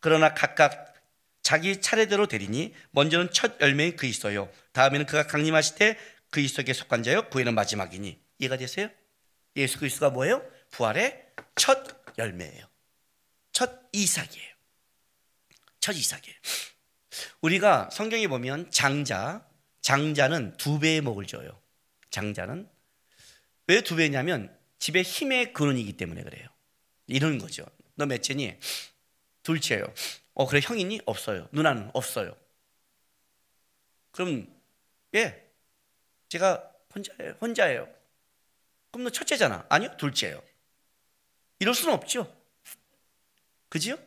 그러나 0.00 0.34
각각 0.34 0.94
자기 1.42 1.80
차례대로 1.80 2.26
되리니 2.26 2.74
먼저는 2.90 3.30
첫 3.32 3.60
열매인 3.60 3.96
그리스도요. 3.96 4.50
다음에는 4.72 5.06
그가 5.06 5.26
강림하실 5.26 5.76
때 5.76 5.98
그리스도에게 6.30 6.72
속한 6.72 7.02
자요. 7.02 7.28
그 7.28 7.38
후에는 7.38 7.54
마지막이니. 7.54 8.18
이해가 8.38 8.56
되세요? 8.56 8.88
예수 9.56 9.78
그리스도가 9.78 10.10
뭐예요? 10.10 10.42
부활의 10.70 11.26
첫 11.54 11.86
열매예요. 12.18 12.73
첫 13.54 13.88
이삭이에요. 13.92 14.52
첫 15.80 15.92
이삭이에요. 15.92 16.36
우리가 17.40 17.88
성경에 17.90 18.26
보면 18.28 18.70
장자, 18.70 19.48
장자는 19.80 20.56
두 20.58 20.78
배의 20.80 21.00
목을 21.00 21.26
줘요. 21.26 21.58
장자는 22.10 22.68
왜 23.66 23.80
두 23.80 23.96
배냐면 23.96 24.54
집에 24.78 25.00
힘의 25.00 25.54
근원이기 25.54 25.96
때문에 25.96 26.22
그래요. 26.22 26.46
이런 27.06 27.38
거죠. 27.38 27.64
너 27.94 28.04
몇째니? 28.06 28.58
둘째요. 29.42 29.84
어 30.34 30.46
그래 30.46 30.60
형이니? 30.62 31.02
없어요. 31.06 31.48
누나는 31.52 31.90
없어요. 31.94 32.36
그럼 34.10 34.46
예, 35.14 35.48
제가 36.28 36.70
혼자예요. 36.94 37.36
혼자예요. 37.40 37.88
그럼 38.90 39.04
너 39.04 39.10
첫째잖아. 39.10 39.66
아니요, 39.68 39.96
둘째예요. 39.96 40.42
이럴 41.60 41.74
수는 41.74 41.94
없죠. 41.94 42.43
그지요? 43.74 43.98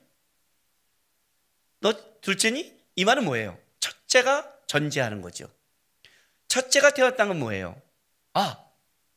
너 1.81 1.91
둘째니? 2.21 2.73
이 2.95 3.03
말은 3.03 3.25
뭐예요? 3.25 3.59
첫째가 3.81 4.61
전제하는 4.65 5.21
거죠. 5.21 5.53
첫째가 6.47 6.91
태어났다는 6.91 7.31
건 7.31 7.39
뭐예요? 7.39 7.81
아, 8.31 8.65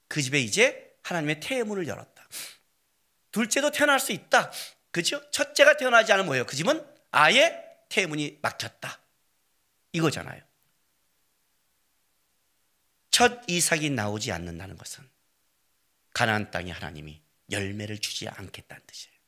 그 0.08 0.20
집에 0.20 0.40
이제 0.40 0.92
하나님의 1.04 1.38
태문을 1.38 1.86
열었다. 1.86 2.28
둘째도 3.30 3.70
태어날 3.70 4.00
수 4.00 4.10
있다. 4.10 4.50
그죠? 4.90 5.22
첫째가 5.30 5.76
태어나지 5.76 6.12
않으면 6.12 6.26
뭐예요? 6.26 6.46
그 6.46 6.56
집은 6.56 6.84
아예 7.12 7.64
태문이 7.88 8.40
막혔다. 8.42 8.98
이거잖아요. 9.92 10.42
첫 13.12 13.40
이삭이 13.46 13.90
나오지 13.90 14.32
않는다는 14.32 14.76
것은 14.76 15.08
가나안 16.12 16.50
땅에 16.50 16.72
하나님이 16.72 17.22
열매를 17.52 17.98
주지 17.98 18.28
않겠다는 18.28 18.82
뜻이에요. 18.84 19.19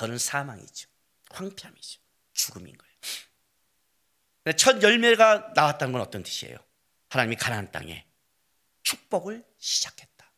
그건 0.00 0.16
사망이죠. 0.16 0.88
황폐함이죠. 1.30 2.00
죽음인 2.32 2.74
거예요. 2.76 4.56
첫 4.56 4.82
열매가 4.82 5.52
나왔다는 5.54 5.92
건 5.92 6.00
어떤 6.00 6.22
뜻이에요? 6.22 6.56
하나님이 7.10 7.36
가나안 7.36 7.70
땅에 7.70 8.06
축복을 8.82 9.44
시작했다. 9.58 10.32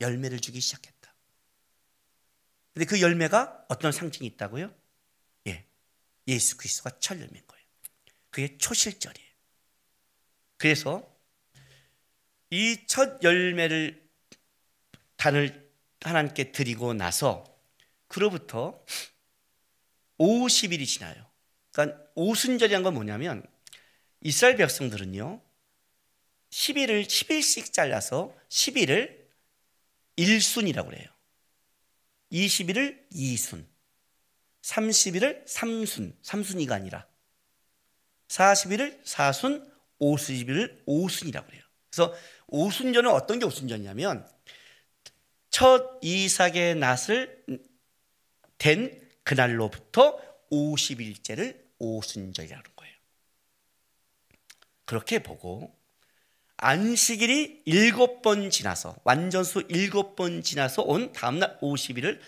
열매를 0.00 0.40
주기 0.40 0.60
시작했다. 0.60 1.14
근데 2.72 2.86
그 2.86 3.02
열매가 3.02 3.66
어떤 3.68 3.92
상징이 3.92 4.26
있다고요? 4.28 4.74
예. 5.48 5.66
예수 6.26 6.56
그리스도가 6.56 6.98
첫 6.98 7.20
열매인 7.20 7.46
거예요. 7.46 7.66
그게 8.30 8.56
초실절이에요. 8.56 9.28
그래서 10.56 11.14
이 12.50 12.86
첫 12.86 13.22
열매를 13.22 14.08
단을 15.16 15.70
하나님께 16.00 16.52
드리고 16.52 16.94
나서 16.94 17.57
그로부터 18.08 18.82
50일이 20.18 20.86
지나요. 20.86 21.24
그러니까 21.70 22.02
오순절이란 22.14 22.82
건 22.82 22.94
뭐냐면 22.94 23.46
이스라엘 24.20 24.56
백성들은요. 24.56 25.40
10일을 26.50 27.04
10일씩 27.04 27.72
잘라서 27.72 28.34
10일을 28.48 29.16
1순이라고 30.16 30.86
그래요. 30.86 31.08
20일을 32.32 33.08
2순, 33.12 33.64
30일을 34.62 35.46
3순, 35.46 36.20
3순이가 36.22 36.72
아니라 36.72 37.06
40일을 38.28 39.02
4순, 39.04 39.70
50일을 40.00 40.84
5순이라고 40.86 41.46
그래요. 41.46 41.62
그래서 41.90 42.14
오순절은 42.48 43.10
어떤 43.10 43.38
게 43.38 43.46
오순절이냐면 43.46 44.28
첫 45.50 45.98
이삭의 46.02 46.76
낫을 46.76 47.44
된 48.58 49.08
그날로부터 49.24 50.20
50일째를 50.50 51.58
오순절이라는 51.78 52.64
거예요. 52.76 52.94
그렇게 54.84 55.22
보고 55.22 55.76
안식일이 56.56 57.62
일곱 57.66 58.22
번 58.22 58.50
지나서 58.50 58.96
완전수 59.04 59.64
일곱 59.68 60.16
번 60.16 60.42
지나서 60.42 60.82
온 60.82 61.12
다음날 61.12 61.58
50일을 61.60 62.20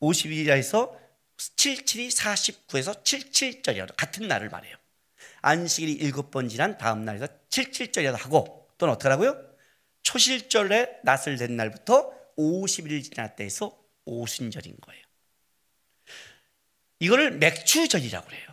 50일이라 0.00 0.50
해서 0.50 0.98
77이 1.36 2.10
49에서 2.10 3.02
77절이라 3.04 3.94
같은 3.96 4.26
날을 4.26 4.48
말해요. 4.48 4.76
안식일이 5.42 5.92
일곱 5.92 6.30
번 6.30 6.48
지난 6.48 6.78
다음 6.78 7.04
날에서 7.04 7.28
77절이라도 7.48 8.16
하고 8.16 8.68
또는 8.76 8.94
어떡하라고요? 8.94 9.50
초실절에 10.02 11.00
낫을 11.04 11.36
낸 11.36 11.56
날부터 11.56 12.12
50일 12.36 13.04
지났다 13.04 13.44
해서 13.44 13.79
오순절인 14.10 14.76
거예요. 14.80 15.02
이거를 16.98 17.32
맥주절이라고 17.38 18.26
그래요. 18.26 18.46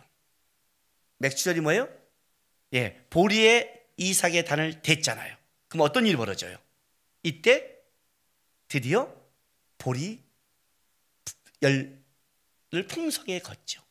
맥주절이 1.18 1.60
뭐예요? 1.60 1.88
예, 2.74 3.04
보리에 3.10 3.86
이삭의 3.96 4.44
단을 4.44 4.82
댔잖아요. 4.82 5.36
그럼 5.68 5.86
어떤 5.86 6.06
일이 6.06 6.16
벌어져요? 6.16 6.56
이때 7.22 7.76
드디어 8.68 9.14
보리 9.76 10.22
열을 11.62 12.86
풍성에 12.88 13.40
걷죠. 13.40 13.82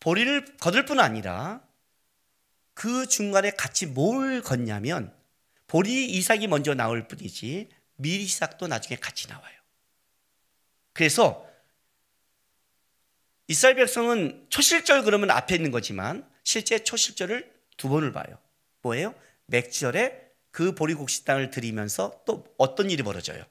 보리를 0.00 0.56
거둘 0.58 0.84
뿐 0.84 1.00
아니라 1.00 1.66
그 2.74 3.06
중간에 3.06 3.50
같이 3.52 3.86
뭘 3.86 4.42
걷냐면 4.42 5.16
보리 5.66 6.10
이삭이 6.10 6.46
먼저 6.46 6.74
나올 6.74 7.08
뿐이지 7.08 7.70
미리삭도 7.96 8.66
나중에 8.66 8.98
같이 8.98 9.28
나와요. 9.28 9.63
그래서 10.94 11.46
이스라엘 13.46 13.76
백성은 13.76 14.46
초실절 14.48 15.02
그러면 15.02 15.30
앞에 15.30 15.54
있는 15.54 15.70
거지만 15.70 16.26
실제 16.44 16.82
초실절을 16.82 17.52
두 17.76 17.88
번을 17.90 18.12
봐요. 18.12 18.38
뭐예요? 18.80 19.14
맥절에 19.46 20.24
그 20.50 20.74
보리국시 20.74 21.24
땅을 21.24 21.50
드리면서 21.50 22.22
또 22.24 22.46
어떤 22.56 22.90
일이 22.90 23.02
벌어져요? 23.02 23.44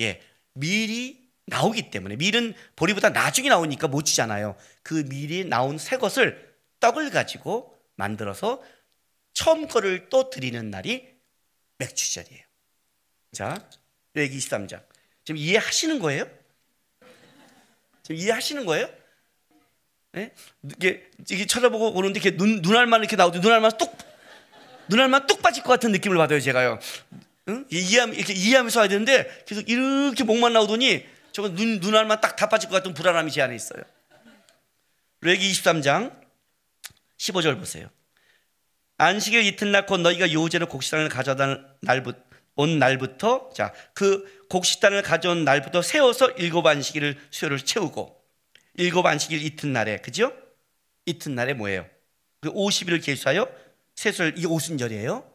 예, 0.00 0.20
밀이 0.52 1.26
나오기 1.46 1.90
때문에 1.90 2.16
밀은 2.16 2.54
보리보다 2.74 3.10
나중에 3.10 3.48
나오니까 3.48 3.88
못 3.88 4.02
치잖아요. 4.02 4.56
그 4.82 5.04
밀이 5.08 5.44
나온 5.44 5.78
새 5.78 5.96
것을 5.96 6.54
떡을 6.80 7.10
가지고 7.10 7.78
만들어서 7.94 8.62
처음 9.32 9.68
거를 9.68 10.08
또 10.08 10.28
드리는 10.28 10.70
날이 10.70 11.08
맥주절이에요. 11.78 12.44
자, 13.32 13.68
여기 14.16 14.36
23장. 14.38 14.82
지금 15.24 15.38
이해하시는 15.38 15.98
거예요? 16.00 16.26
지금 18.06 18.20
이해하시는 18.20 18.64
거예요? 18.66 18.88
네? 20.12 20.32
이게, 20.62 21.02
이게 21.28 21.44
쳐다보고 21.44 21.96
오는데 21.96 22.20
이렇게 22.20 22.36
눈, 22.36 22.62
눈알만 22.62 23.00
이렇게 23.00 23.16
나오고 23.16 23.38
눈알만 23.38 23.72
뚝, 23.78 23.98
눈알만 24.88 25.26
뚝 25.26 25.42
빠질 25.42 25.64
것 25.64 25.70
같은 25.70 25.90
느낌을 25.90 26.16
받아요, 26.16 26.38
제가요. 26.38 26.78
응? 27.48 27.66
이해함, 27.68 28.14
이렇게 28.14 28.32
이해하면서 28.32 28.78
와야 28.78 28.88
되는데 28.88 29.42
계속 29.44 29.68
이렇게 29.68 30.22
목만 30.22 30.52
나오더니 30.52 31.04
저거 31.32 31.48
눈, 31.52 31.80
눈알만 31.80 32.20
딱 32.20 32.36
다 32.36 32.48
빠질 32.48 32.70
것 32.70 32.76
같은 32.76 32.94
불안함이 32.94 33.32
제 33.32 33.42
안에 33.42 33.56
있어요. 33.56 33.82
레기 35.22 35.50
23장 35.50 36.12
15절 37.18 37.58
보세요. 37.58 37.90
안식일 38.98 39.42
이튿날 39.42 39.84
곧 39.84 39.98
너희가 39.98 40.32
요제로 40.32 40.68
곡식단을 40.68 41.08
가져다 41.08 41.58
날부터 41.80 42.20
온 42.54 42.78
날부터 42.78 43.50
자 43.52 43.72
그 43.94 44.35
곡식단을 44.48 45.02
가져온 45.02 45.44
날부터 45.44 45.82
세워서 45.82 46.30
일곱 46.32 46.66
안식일을 46.66 47.18
수요를 47.30 47.58
채우고 47.58 48.22
일곱 48.74 49.06
안식일 49.06 49.42
이튿날에 49.42 49.98
그죠? 49.98 50.32
이튿날에 51.06 51.54
뭐예요? 51.54 51.86
그 52.40 52.52
50일을 52.52 53.04
계수하여 53.04 53.48
세수를 53.94 54.38
이 54.38 54.46
오순절이에요. 54.46 55.32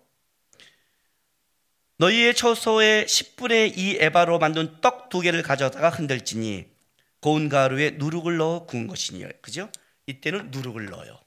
너희의 1.97 2.33
처소에 2.35 3.05
10분의 3.05 3.77
2 3.77 3.97
에바로 3.99 4.39
만든 4.39 4.79
떡 4.81 5.01
두 5.11 5.19
개를 5.19 5.43
가져다가 5.43 5.89
흔들지니 5.89 6.65
고운 7.19 7.49
가루에 7.49 7.91
누룩을 7.91 8.37
넣어 8.37 8.65
구운 8.65 8.87
것이니 8.87 9.25
그죠? 9.41 9.69
이때는 10.07 10.51
누룩을 10.51 10.85
넣어요. 10.85 11.19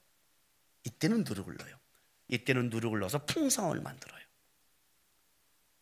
이때는 0.85 1.25
누룩을 1.29 1.57
넣어요. 1.59 1.77
이때는 2.29 2.71
누룩을 2.71 2.99
넣어서 3.01 3.25
풍성을 3.27 3.79
만들어요. 3.79 4.24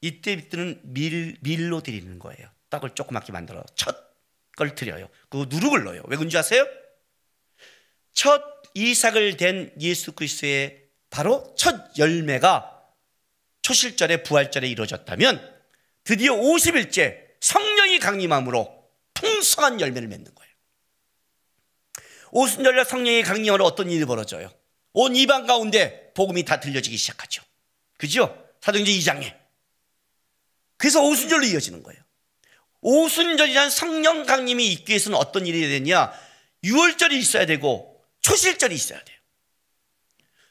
이때 0.03 0.33
이때는 0.33 0.81
밀, 0.83 1.39
밀로 1.41 1.83
드리는 1.83 2.19
거예요. 2.19 2.49
떡을 2.69 2.91
조그맣게 2.95 3.33
만들어 3.33 3.65
첫 3.75 4.13
걸 4.57 4.75
드려요. 4.75 5.09
그 5.29 5.47
누룩을 5.49 5.85
넣어요. 5.85 6.03
왜 6.07 6.17
그런지 6.17 6.37
아세요? 6.37 6.67
첫 8.13 8.43
이삭을 8.75 9.37
된 9.37 9.73
예수 9.81 10.13
그리스도의 10.13 10.83
바로 11.11 11.55
첫 11.57 11.97
열매가 11.99 12.81
초실절에 13.63 14.23
부활절에 14.23 14.69
이루어졌다면 14.69 15.63
드디어 16.05 16.35
50일째 16.35 17.21
성령이 17.41 17.99
강림함으로 17.99 18.89
풍성한 19.15 19.81
열매를 19.81 20.09
맺는 20.09 20.35
거예요. 20.35 20.53
오순절날 22.33 22.85
성령의 22.85 23.23
강림으로 23.23 23.65
어떤 23.65 23.91
일이 23.91 24.05
벌어져요? 24.05 24.51
온 24.95 25.15
이방 25.15 25.47
가운데 25.47 26.13
복음이 26.15 26.45
다 26.45 26.61
들려지기 26.61 26.97
시작하죠. 26.97 27.43
그죠? 27.99 28.47
사도행전 28.61 28.95
2장에. 28.95 29.42
그래서 30.83 31.01
오순절로 31.01 31.45
이어지는 31.45 31.85
거예요. 31.85 32.03
오순절이란 32.81 33.71
성령 33.71 34.27
강림이 34.27 34.67
있기 34.73 34.91
위해서는 34.91 35.17
어떤 35.17 35.47
일이 35.47 35.61
되냐? 35.61 36.13
6월절이 36.65 37.13
있어야 37.13 37.47
되고 37.47 38.05
초실절이 38.21 38.75
있어야 38.75 38.99
돼요. 39.05 39.17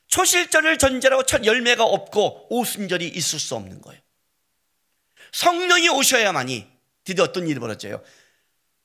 초실절을 0.08 0.78
전제라고 0.78 1.24
첫 1.26 1.46
열매가 1.46 1.84
없고 1.84 2.48
오순절이 2.50 3.10
있을 3.10 3.40
수 3.40 3.56
없는 3.56 3.82
거예요. 3.82 4.02
성령이 5.34 5.90
오셔야만이 5.90 6.66
드디어 7.04 7.26
어떤 7.26 7.50
일이 7.50 7.60
벌어져요. 7.60 8.02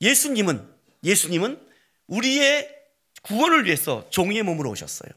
예수님은 0.01 0.69
예수님은 1.05 1.65
우리의 2.09 2.75
구원을 3.23 3.67
위해서 3.67 4.05
종의 4.11 4.43
몸으로 4.43 4.71
오셨어요. 4.71 5.13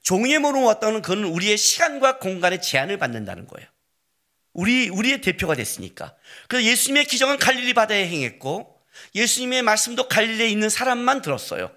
종의 0.00 0.38
몸으로 0.38 0.64
왔다는 0.64 1.02
그는 1.02 1.24
우리의 1.24 1.58
시간과 1.58 2.20
공간의 2.20 2.62
제한을 2.62 2.96
받는다는 2.96 3.46
거예요. 3.46 3.68
우리 4.54 4.88
우리의 4.88 5.20
대표가 5.20 5.54
됐으니까. 5.54 6.16
그래서 6.48 6.66
예수님의 6.66 7.06
기적은 7.06 7.38
갈릴리 7.38 7.74
바다에 7.74 8.06
행했고 8.08 8.80
예수님의 9.14 9.62
말씀도 9.62 10.08
갈릴리에 10.08 10.48
있는 10.48 10.70
사람만 10.70 11.20
들었어요. 11.20 11.70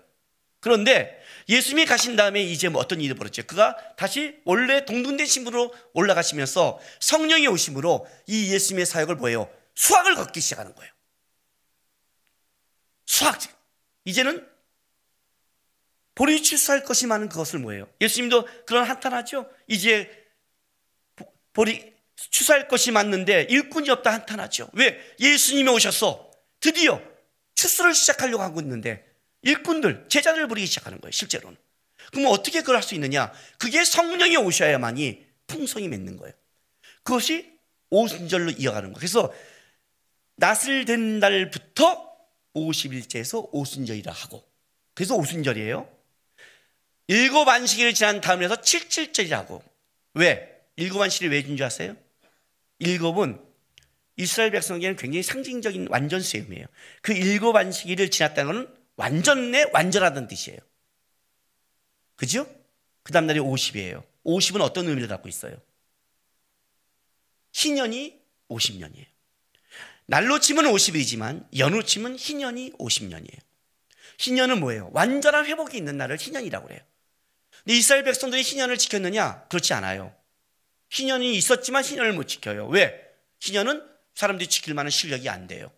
그런데 0.59 1.17
예수님이 1.49 1.85
가신 1.85 2.15
다음에 2.15 2.41
이제 2.41 2.69
뭐 2.69 2.81
어떤 2.81 3.01
일이 3.01 3.13
벌어졌죠? 3.13 3.47
그가 3.47 3.77
다시 3.95 4.37
원래 4.45 4.85
동등된 4.85 5.25
신분으로 5.25 5.73
올라가시면서 5.93 6.79
성령이 6.99 7.47
오심으로 7.47 8.07
이 8.27 8.53
예수님의 8.53 8.85
사역을 8.85 9.15
뭐예요? 9.15 9.49
수학을 9.75 10.15
걷기 10.15 10.39
시작하는 10.39 10.75
거예요. 10.75 10.91
수학. 13.05 13.39
이제는 14.05 14.47
본인이 16.15 16.41
출사할 16.41 16.83
것이 16.83 17.07
많은 17.07 17.29
그것을 17.29 17.59
뭐예요? 17.59 17.87
예수님도 18.01 18.47
그런 18.65 18.85
한탄하죠? 18.85 19.49
이제 19.67 20.11
본이 21.53 21.96
추수할 22.17 22.67
것이 22.67 22.91
많는데 22.91 23.47
일꾼이 23.49 23.89
없다 23.89 24.11
한탄하죠. 24.11 24.69
왜? 24.73 24.99
예수님이 25.19 25.69
오셔서 25.69 26.31
드디어 26.59 27.01
추수를 27.55 27.93
시작하려고 27.93 28.43
하고 28.43 28.59
있는데 28.61 29.05
일꾼들, 29.43 30.07
제자들을 30.09 30.47
부리기 30.47 30.67
시작하는 30.67 30.99
거예요, 30.99 31.11
실제로는. 31.11 31.57
그럼 32.11 32.27
어떻게 32.27 32.61
그걸 32.61 32.75
할 32.77 32.83
수 32.83 32.95
있느냐? 32.95 33.31
그게 33.59 33.83
성령이 33.83 34.37
오셔야만이 34.37 35.25
풍성이 35.47 35.87
맺는 35.87 36.17
거예요. 36.17 36.33
그것이 37.03 37.51
오순절로 37.89 38.51
이어가는 38.51 38.91
거예요. 38.93 38.97
그래서 38.97 39.33
낯을 40.35 40.85
된 40.85 41.19
날부터 41.19 42.07
50일째에서 42.55 43.49
오순절이라 43.51 44.11
하고 44.11 44.43
그래서 44.93 45.15
오순절이에요. 45.15 45.87
일곱 47.07 47.47
안식일을 47.47 47.93
지난 47.93 48.19
다음에서 48.21 48.61
칠칠절이라고 48.61 49.63
왜? 50.15 50.61
일곱 50.75 51.01
안식일이 51.01 51.29
왜준줄 51.31 51.65
아세요? 51.65 51.95
일곱은 52.79 53.41
이스라엘 54.17 54.51
백성에게는 54.51 54.95
굉장히 54.95 55.23
상징적인 55.23 55.87
완전 55.89 56.21
수임이에요. 56.21 56.65
그 57.01 57.13
일곱 57.13 57.55
안식일을 57.55 58.09
지났다는 58.09 58.53
것은 58.53 58.75
완전내 58.95 59.69
완전하다는 59.73 60.27
뜻이에요. 60.27 60.59
그죠? 62.15 62.47
그 63.03 63.13
다음 63.13 63.27
날이 63.27 63.39
50이에요. 63.39 64.03
50은 64.25 64.61
어떤 64.61 64.87
의미를 64.87 65.07
갖고 65.07 65.29
있어요? 65.29 65.55
희년이 67.53 68.19
50년이에요. 68.49 69.05
날로 70.07 70.39
치면 70.39 70.65
50이지만 70.65 71.47
연으로 71.57 71.83
치면 71.83 72.15
희년이 72.15 72.73
50년이에요. 72.73 73.39
희년은 74.17 74.59
뭐예요? 74.59 74.89
완전한 74.93 75.45
회복이 75.45 75.77
있는 75.77 75.97
날을 75.97 76.17
희년이라고 76.17 76.67
그래요. 76.67 76.81
근데 77.63 77.77
이스라엘 77.77 78.03
백성들이 78.03 78.41
희년을 78.41 78.77
지켰느냐? 78.77 79.45
그렇지 79.49 79.73
않아요. 79.73 80.16
희년이 80.89 81.35
있었지만 81.35 81.83
희년을 81.83 82.13
못 82.13 82.27
지켜요. 82.27 82.67
왜? 82.67 83.03
희년은 83.39 83.83
사람들이 84.15 84.47
지킬 84.47 84.73
만한 84.73 84.89
실력이 84.89 85.29
안 85.29 85.47
돼요. 85.47 85.71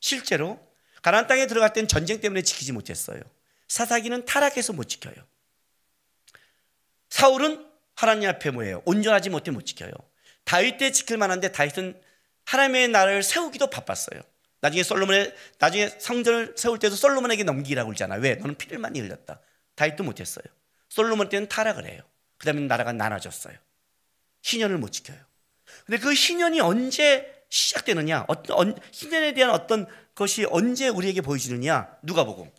실제로 0.00 0.60
가나안 1.02 1.26
땅에 1.26 1.46
들어갈 1.46 1.72
땐 1.72 1.88
전쟁 1.88 2.20
때문에 2.20 2.42
지키지 2.42 2.72
못했어요. 2.72 3.20
사사기는 3.68 4.24
타락해서 4.24 4.72
못 4.72 4.84
지켜요. 4.84 5.14
사울은 7.08 7.66
하나님 7.94 8.28
앞에 8.28 8.50
뭐예요? 8.50 8.82
온전하지 8.84 9.30
못해 9.30 9.50
못 9.50 9.66
지켜요. 9.66 9.92
다윗 10.44 10.78
때 10.78 10.92
지킬 10.92 11.16
만한데 11.18 11.52
다윗은 11.52 12.00
하나님의 12.44 12.88
나라를 12.88 13.22
세우기도 13.22 13.68
바빴어요. 13.70 14.20
나중에 14.60 14.82
솔로몬의 14.82 15.34
나중에 15.58 15.88
성전을 15.88 16.54
세울 16.56 16.78
때도 16.78 16.94
솔로몬에게 16.94 17.44
넘기라고 17.44 17.88
그러잖아. 17.88 18.14
왜? 18.16 18.36
너는 18.36 18.56
피를 18.56 18.78
많이 18.78 19.00
흘렸다. 19.00 19.40
다윗도 19.74 20.04
못했어요. 20.04 20.44
솔로몬 20.88 21.28
때는 21.28 21.48
타락을 21.48 21.86
해요. 21.86 22.02
그다음에 22.38 22.60
나라가 22.62 22.92
나눠졌어요. 22.92 23.56
희년을 24.42 24.78
못 24.78 24.90
지켜요. 24.90 25.18
근데 25.86 25.98
그 25.98 26.12
희년이 26.12 26.60
언제 26.60 27.44
시작되느냐? 27.48 28.26
어떤 28.28 28.78
희년에 28.92 29.34
대한 29.34 29.50
어떤 29.50 29.86
것이 30.14 30.46
언제 30.50 30.88
우리에게 30.88 31.20
보여지느냐? 31.20 31.98
누가 32.02 32.24
보고? 32.24 32.52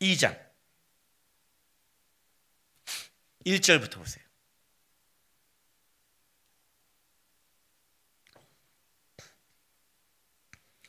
이장 0.00 0.36
1절부터 3.46 3.94
보세요. 3.94 4.24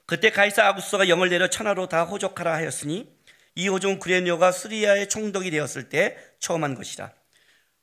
그때 0.05 0.31
가이사 0.31 0.67
아구스가 0.67 1.07
영을 1.09 1.29
내려 1.29 1.47
천하로 1.49 1.87
다 1.87 2.03
호족하라 2.03 2.53
하였으니 2.53 3.12
이 3.55 3.67
호종 3.67 3.99
구레뇨가 3.99 4.51
수리아의 4.51 5.09
총독이 5.09 5.51
되었을 5.51 5.89
때 5.89 6.17
처음 6.39 6.63
한 6.63 6.75
것이라. 6.75 7.11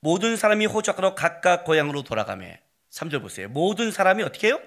모든 0.00 0.36
사람이 0.36 0.66
호족하러 0.66 1.14
각각 1.14 1.64
고향으로 1.64 2.02
돌아가매. 2.02 2.60
3절 2.90 3.22
보세요. 3.22 3.48
모든 3.48 3.92
사람이 3.92 4.22
어떻게 4.22 4.48
해요? 4.48 4.60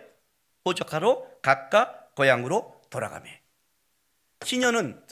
호족하러 0.66 1.28
각각 1.42 2.16
고향으로 2.16 2.82
돌아가매. 2.90 3.42
신년은 4.46 5.04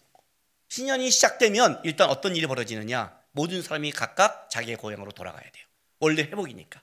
신년이 0.69 1.11
시작되면 1.11 1.81
일단 1.83 2.09
어떤 2.09 2.35
일이 2.35 2.47
벌어지느냐? 2.47 3.19
모든 3.31 3.61
사람이 3.61 3.91
각각 3.91 4.49
자기의 4.49 4.77
고향으로 4.77 5.11
돌아가야 5.11 5.43
돼요. 5.43 5.65
원래 5.99 6.21
회복이니까. 6.23 6.81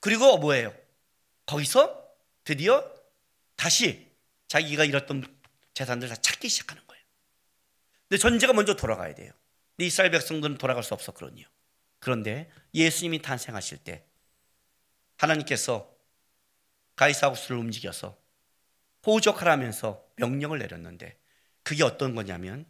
그리고 0.00 0.38
뭐예요? 0.38 0.74
거기서 1.44 2.02
드디어 2.44 2.90
다시 3.56 4.10
자기가 4.48 4.84
잃었던 4.84 5.24
재산들 5.74 6.08
다 6.08 6.16
찾기 6.16 6.48
시작하는. 6.48 6.85
근데 8.08 8.18
전제가 8.18 8.52
먼저 8.52 8.74
돌아가야 8.74 9.14
돼요. 9.14 9.32
근데 9.76 9.86
이스라엘 9.86 10.10
백성들은 10.10 10.58
돌아갈 10.58 10.82
수 10.82 10.94
없었거든요. 10.94 11.46
그런데 11.98 12.50
예수님이 12.74 13.22
탄생하실 13.22 13.78
때 13.78 14.06
하나님께서 15.16 15.92
가이사우스를 16.94 17.56
움직여서 17.58 18.18
호적하라면서 19.06 20.04
명령을 20.16 20.58
내렸는데 20.58 21.18
그게 21.62 21.84
어떤 21.84 22.14
거냐면 22.14 22.66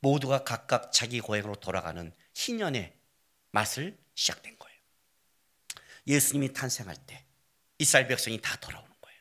모두가 0.00 0.44
각각 0.44 0.92
자기 0.92 1.20
고향으로 1.20 1.56
돌아가는 1.56 2.12
희년의 2.34 2.96
맛을 3.50 3.98
시작된 4.14 4.58
거예요. 4.58 4.78
예수님이 6.06 6.52
탄생할 6.52 6.96
때 7.06 7.24
이스라엘 7.78 8.06
백성이 8.06 8.40
다 8.40 8.56
돌아오는 8.56 8.90
거예요. 9.00 9.20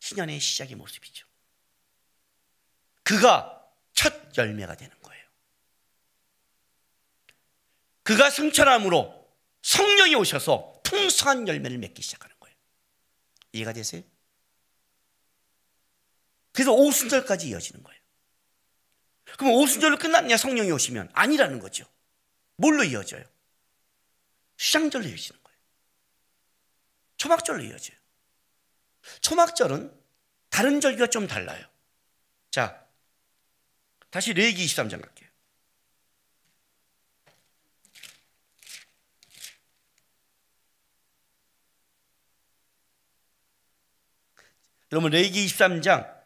희년의 0.00 0.40
시작의 0.40 0.76
모습이죠. 0.76 1.26
그가 3.02 3.57
첫 3.98 4.14
열매가 4.38 4.76
되는 4.76 4.96
거예요. 5.02 5.26
그가 8.04 8.30
승천함으로 8.30 9.28
성령이 9.62 10.14
오셔서 10.14 10.80
풍성한 10.84 11.48
열매를 11.48 11.78
맺기 11.78 12.00
시작하는 12.00 12.36
거예요. 12.38 12.56
이해가 13.54 13.72
되세요? 13.72 14.02
그래서 16.52 16.72
오순절까지 16.72 17.48
이어지는 17.48 17.82
거예요. 17.82 18.00
그럼 19.36 19.54
오순절로 19.54 19.98
끝났냐 19.98 20.36
성령이 20.36 20.70
오시면 20.70 21.10
아니라는 21.12 21.58
거죠. 21.58 21.84
뭘로 22.54 22.84
이어져요? 22.84 23.24
시장절로 24.58 25.08
이어지는 25.08 25.42
거예요. 25.42 25.58
초막절로 27.16 27.64
이어져요. 27.64 27.98
초막절은 29.22 29.92
다른 30.50 30.80
절기가 30.80 31.08
좀 31.08 31.26
달라요. 31.26 31.66
자, 32.52 32.87
다시 34.10 34.32
레기 34.32 34.64
23장 34.64 35.00
갈게요. 35.02 35.28
여러분 44.92 45.10
레기 45.10 45.46
23장 45.46 46.18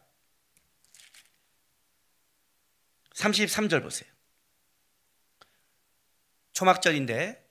33절 3.13 3.83
보세요. 3.83 4.09
초막절인데 6.53 7.43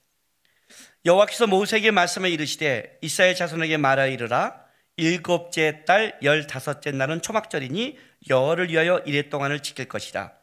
여호와께서 1.04 1.46
모세에게 1.46 1.90
말씀을 1.90 2.30
이르시되 2.30 2.98
이스라엘 3.02 3.34
자손에게 3.34 3.76
말하 3.76 4.06
이르라 4.06 4.61
일곱째 4.96 5.84
달 5.84 6.18
열다섯째 6.22 6.90
날은 6.92 7.22
초막절이니 7.22 7.98
여호를 8.28 8.70
위하여 8.70 8.98
이래 9.06 9.28
동안을 9.28 9.60
지킬 9.60 9.88
것이다. 9.88 10.38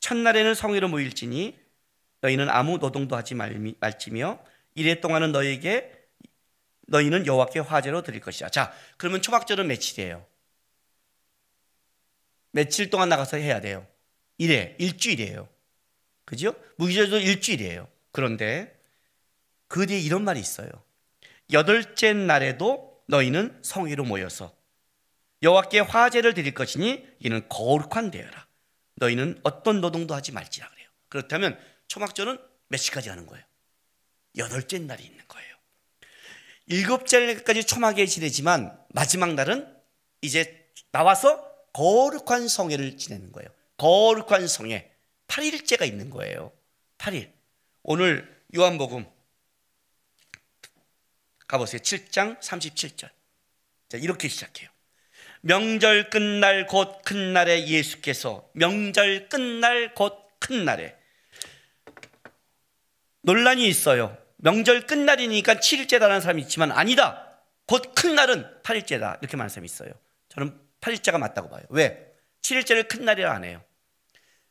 첫날에는 0.00 0.54
성회로 0.54 0.88
모일지니 0.88 1.58
너희는 2.20 2.48
아무 2.48 2.78
노동도 2.78 3.16
하지 3.16 3.34
말지며 3.34 4.38
이래 4.74 5.00
동안은 5.00 5.32
너희에게 5.32 5.92
너희는 6.86 7.26
여호와께 7.26 7.60
화제로 7.60 8.02
드릴 8.02 8.20
것이다. 8.20 8.48
자, 8.48 8.72
그러면 8.96 9.20
초막절은 9.20 9.66
며칠이에요? 9.66 10.24
며칠 12.52 12.88
동안 12.90 13.08
나가서 13.08 13.36
해야 13.36 13.60
돼요. 13.60 13.86
이래 14.38 14.74
일주일이에요. 14.78 15.48
그죠? 16.24 16.54
무기절도 16.76 17.18
일주일이에요. 17.18 17.88
그런데 18.12 18.74
그 19.66 19.86
뒤에 19.86 19.98
이런 19.98 20.24
말이 20.24 20.40
있어요. 20.40 20.68
여덟째 21.52 22.14
날에도 22.14 22.87
너희는 23.08 23.58
성회로 23.62 24.04
모여서 24.04 24.56
여호와께 25.42 25.80
화제를 25.80 26.34
드릴 26.34 26.54
것이니 26.54 27.06
이는 27.20 27.48
거룩한 27.48 28.10
되어라. 28.10 28.46
너희는 28.96 29.40
어떤 29.42 29.80
노동도 29.80 30.14
하지 30.14 30.32
말지라 30.32 30.68
그래요. 30.68 30.88
그렇다면 31.08 31.58
초막절은 31.88 32.38
몇 32.68 32.76
시까지 32.76 33.08
하는 33.08 33.26
거예요? 33.26 33.44
여덟째 34.36 34.78
날이 34.80 35.04
있는 35.04 35.24
거예요. 35.26 35.56
일곱째 36.66 37.24
날까지 37.24 37.64
초막에 37.64 38.04
지내지만 38.06 38.78
마지막 38.90 39.34
날은 39.34 39.74
이제 40.20 40.70
나와서 40.90 41.48
거룩한 41.72 42.48
성회를 42.48 42.98
지내는 42.98 43.32
거예요. 43.32 43.48
거룩한 43.78 44.48
성회 44.48 44.90
8일째가 45.28 45.86
있는 45.86 46.10
거예요. 46.10 46.52
8일. 46.98 47.32
오늘 47.84 48.42
요한복음 48.54 49.06
가보세요. 51.48 51.80
7장 51.80 52.38
37절. 52.40 53.08
자, 53.88 53.98
이렇게 53.98 54.28
시작해요. 54.28 54.68
명절 55.40 56.10
끝날 56.10 56.66
곧 56.66 57.02
큰 57.04 57.32
날에 57.32 57.66
예수께서 57.66 58.48
명절 58.52 59.28
끝날 59.28 59.94
곧 59.94 60.14
큰 60.40 60.64
날에 60.64 60.96
논란이 63.22 63.66
있어요. 63.66 64.16
명절 64.36 64.86
끝날이니까 64.86 65.54
7일째다라는 65.54 66.20
사람이 66.20 66.42
있지만 66.42 66.70
아니다. 66.70 67.40
곧 67.66 67.94
큰 67.94 68.14
날은 68.14 68.62
8일째다. 68.62 69.18
이렇게 69.20 69.36
말하는 69.36 69.48
사람이 69.48 69.66
있어요. 69.66 69.90
저는 70.28 70.56
8일째가 70.80 71.18
맞다고 71.18 71.50
봐요. 71.50 71.62
왜? 71.70 72.06
7일째를 72.42 72.88
큰 72.88 73.04
날이라 73.04 73.32
안 73.32 73.44
해요. 73.44 73.62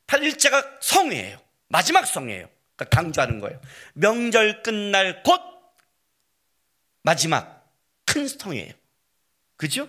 8일째가 0.08 0.78
성회예요. 0.82 1.40
마지막 1.70 2.06
성회예요. 2.06 2.50
그러니까 2.76 2.96
강조하는 3.02 3.40
거예요. 3.40 3.60
명절 3.94 4.62
끝날 4.64 5.24
곧 5.24 5.42
마지막 7.08 7.66
큰 8.06 8.28
성회예요. 8.28 8.74
그죠? 9.56 9.88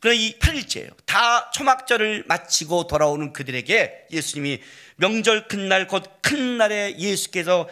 그럼 0.00 0.16
이 0.16 0.36
8일째예요. 0.40 0.90
다 1.06 1.52
초막절을 1.52 2.24
마치고 2.26 2.88
돌아오는 2.88 3.32
그들에게 3.32 4.08
예수님이 4.10 4.60
명절 4.96 5.46
끝날 5.46 5.86
곧 5.86 6.18
큰 6.20 6.58
날에 6.58 6.98
예수께서 6.98 7.68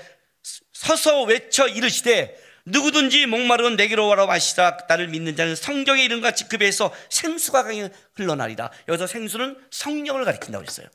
서서 0.72 1.24
외쳐 1.24 1.66
이르시되 1.66 2.40
누구든지 2.64 3.26
목마른 3.26 3.76
내게로 3.76 4.06
와라 4.06 4.26
마시라 4.26 4.78
나를 4.88 5.08
믿는 5.08 5.34
자는 5.36 5.56
성경의 5.56 6.04
이름과 6.04 6.30
직급에서 6.30 6.94
생수가 7.10 7.64
강이 7.64 7.88
흘러나리다. 8.14 8.70
여기서 8.88 9.08
생수는 9.08 9.58
성령을 9.70 10.24
가리킨다고 10.24 10.64
했어요. 10.64 10.86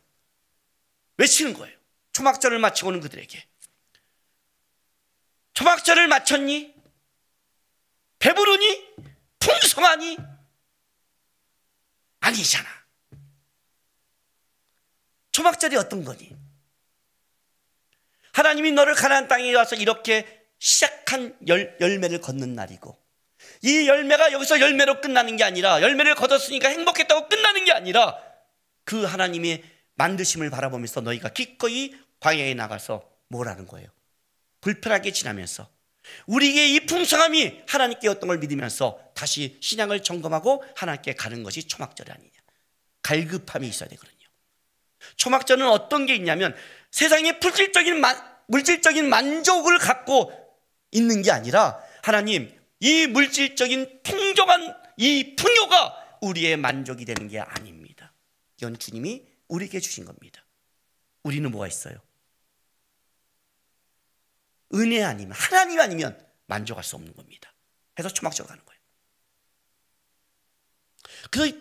외치는 1.17 1.53
거예요. 1.53 1.75
초막절을 2.13 2.57
마치고 2.57 2.89
오는 2.89 3.01
그들에게. 3.01 3.45
초막절을 5.53 6.07
마쳤니? 6.07 6.80
배부르니? 8.21 8.95
풍성하니? 9.39 10.17
아니잖아. 12.21 12.69
초막절이 15.31 15.75
어떤 15.75 16.03
거니? 16.03 16.35
하나님이 18.33 18.71
너를 18.71 18.93
가나안 18.95 19.27
땅에 19.27 19.53
와서 19.53 19.75
이렇게 19.75 20.45
시작한 20.59 21.35
열, 21.47 21.75
열매를 21.81 22.21
걷는 22.21 22.53
날이고 22.53 22.97
이 23.63 23.87
열매가 23.87 24.31
여기서 24.31 24.59
열매로 24.59 25.01
끝나는 25.01 25.35
게 25.35 25.43
아니라 25.43 25.81
열매를 25.81 26.15
거뒀으니까 26.15 26.69
행복했다고 26.69 27.27
끝나는 27.27 27.65
게 27.65 27.71
아니라 27.71 28.17
그 28.83 29.03
하나님의 29.03 29.63
만드심을 29.95 30.49
바라보면서 30.49 31.01
너희가 31.01 31.29
기꺼이 31.29 31.95
광야에 32.19 32.53
나가서 32.53 33.09
뭐라는 33.29 33.65
거예요? 33.65 33.89
불편하게 34.61 35.11
지나면서 35.11 35.67
우리에게 36.25 36.69
이 36.69 36.85
풍성함이 36.85 37.61
하나님께 37.67 38.07
어떤 38.07 38.27
걸 38.27 38.39
믿으면서 38.39 38.99
다시 39.13 39.57
신앙을 39.61 40.03
점검하고 40.03 40.63
하나님께 40.75 41.13
가는 41.13 41.43
것이 41.43 41.67
초막절이 41.67 42.11
아니냐. 42.11 42.31
갈급함이 43.03 43.67
있어야 43.67 43.89
되거든요. 43.89 44.19
초막절은 45.15 45.67
어떤 45.67 46.05
게 46.05 46.15
있냐면 46.15 46.55
세상에 46.91 47.33
물질적인, 47.33 47.99
만, 47.99 48.17
물질적인 48.47 49.09
만족을 49.09 49.77
갖고 49.79 50.31
있는 50.91 51.21
게 51.21 51.31
아니라 51.31 51.81
하나님 52.03 52.51
이 52.79 53.07
물질적인 53.07 54.01
풍족한 54.03 54.75
이 54.97 55.35
풍요가 55.35 56.17
우리의 56.21 56.57
만족이 56.57 57.05
되는 57.05 57.27
게 57.27 57.39
아닙니다. 57.39 58.13
이건 58.57 58.77
주님이 58.77 59.23
우리에게 59.47 59.79
주신 59.79 60.05
겁니다. 60.05 60.45
우리는 61.23 61.49
뭐가 61.49 61.67
있어요? 61.67 61.95
은혜 64.73 65.03
아니면 65.03 65.33
하나님 65.33 65.79
아니면 65.79 66.27
만족할 66.47 66.83
수 66.83 66.95
없는 66.95 67.13
겁니다. 67.13 67.53
해서 67.99 68.09
초막절 68.09 68.47
가는 68.47 68.63
거예요. 68.65 68.81
그래서 71.29 71.57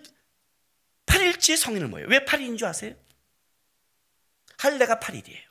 8일째 1.06 1.56
성인은 1.56 1.90
뭐예요? 1.90 2.08
왜 2.08 2.24
8일인 2.24 2.56
줄 2.56 2.66
아세요? 2.68 2.94
할례가 4.58 5.00
8일이에요. 5.00 5.50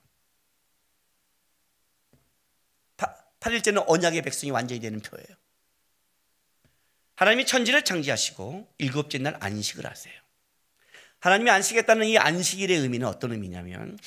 8일째는 3.39 3.83
언약의 3.87 4.21
백성이 4.21 4.51
완전히 4.51 4.81
되는 4.81 4.99
표예요. 4.99 5.27
하나님이 7.15 7.45
천지를 7.45 7.83
창지하시고 7.83 8.73
일곱째 8.77 9.17
날 9.17 9.37
안식을 9.39 9.85
하세요. 9.85 10.13
하나님이 11.19 11.49
안식했다는 11.49 12.07
이 12.07 12.17
안식일의 12.17 12.77
의미는 12.77 13.07
어떤 13.07 13.31
의미냐면 13.31 13.97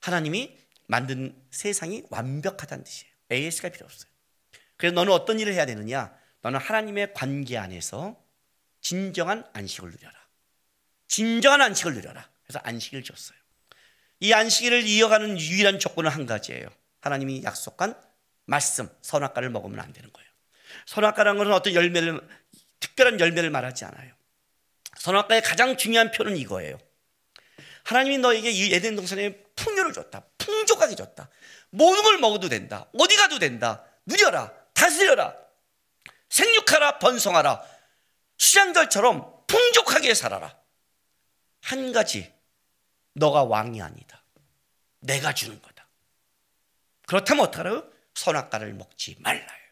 하나님이 0.00 0.58
만든 0.86 1.34
세상이 1.50 2.04
완벽하다는 2.10 2.84
뜻이에요. 2.84 3.12
AS가 3.32 3.68
필요 3.70 3.86
없어요. 3.86 4.10
그래서 4.76 4.94
너는 4.94 5.12
어떤 5.12 5.40
일을 5.40 5.52
해야 5.52 5.66
되느냐? 5.66 6.16
너는 6.42 6.60
하나님의 6.60 7.14
관계 7.14 7.58
안에서 7.58 8.22
진정한 8.80 9.44
안식을 9.52 9.90
누려라. 9.90 10.14
진정한 11.08 11.62
안식을 11.62 11.94
누려라. 11.94 12.28
그래서 12.44 12.60
안식을 12.62 13.02
줬어요. 13.02 13.38
이 14.20 14.32
안식일을 14.32 14.86
이어가는 14.86 15.38
유일한 15.38 15.78
조건은 15.78 16.10
한 16.10 16.26
가지예요. 16.26 16.68
하나님이 17.00 17.42
약속한 17.42 17.94
말씀, 18.44 18.88
선악과를 19.02 19.50
먹으면 19.50 19.80
안 19.80 19.92
되는 19.92 20.12
거예요. 20.12 20.28
선악과라는 20.86 21.38
것은 21.38 21.52
어떤 21.52 21.74
열매를 21.74 22.20
특별한 22.80 23.20
열매를 23.20 23.50
말하지 23.50 23.84
않아요. 23.86 24.14
선악과의 24.98 25.42
가장 25.42 25.76
중요한 25.76 26.10
표는 26.10 26.36
이거예요. 26.36 26.78
하나님이 27.84 28.18
너에게 28.18 28.50
이 28.50 28.72
에덴 28.74 28.96
동산에 28.96 29.44
풍요를 29.54 29.92
줬다. 29.92 30.24
풍족하게 30.46 30.94
줬다. 30.94 31.28
모든 31.70 32.02
걸 32.04 32.18
먹어도 32.18 32.48
된다. 32.48 32.88
어디 32.98 33.16
가도 33.16 33.38
된다. 33.40 33.84
누려라. 34.06 34.52
다스려라. 34.72 35.36
생육하라. 36.30 36.98
번성하라. 37.00 37.62
수장들처럼 38.38 39.46
풍족하게 39.46 40.14
살아라. 40.14 40.56
한 41.62 41.92
가지. 41.92 42.32
너가 43.14 43.42
왕이 43.44 43.82
아니다. 43.82 44.22
내가 45.00 45.34
주는 45.34 45.60
거다. 45.60 45.88
그렇다면 47.06 47.46
어떡하라요? 47.46 47.90
선악과를 48.14 48.72
먹지 48.74 49.16
말라요. 49.20 49.66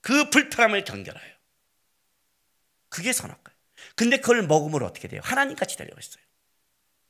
그 0.00 0.30
불편함을 0.30 0.84
견뎌라요. 0.84 1.32
그게 2.88 3.12
선악과예요. 3.12 3.58
근데 3.96 4.18
그걸 4.18 4.42
먹으면 4.42 4.82
어떻게 4.82 5.08
돼요? 5.08 5.20
하나님같이 5.24 5.76
되려고 5.76 5.98
했어요. 5.98 6.22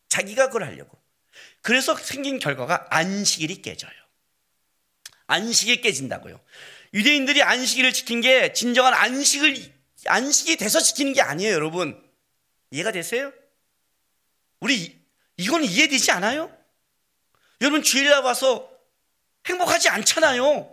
자기가 0.08 0.46
그걸 0.46 0.64
하려고. 0.64 1.01
그래서 1.60 1.96
생긴 1.96 2.38
결과가 2.38 2.86
안식일이 2.90 3.62
깨져요. 3.62 3.92
안식이 5.26 5.80
깨진다고요. 5.80 6.40
유대인들이 6.94 7.42
안식일을 7.42 7.92
지킨 7.92 8.20
게 8.20 8.52
진정한 8.52 8.92
안식을 8.94 9.72
안식이 10.06 10.56
돼서 10.56 10.80
지키는 10.80 11.12
게 11.12 11.22
아니에요, 11.22 11.52
여러분. 11.54 12.02
이해가 12.70 12.92
되세요? 12.92 13.32
우리 14.60 15.00
이건 15.36 15.64
이해되지 15.64 16.10
않아요? 16.12 16.56
여러분 17.60 17.82
주일날 17.82 18.22
와서 18.22 18.68
행복하지 19.46 19.88
않잖아요. 19.88 20.68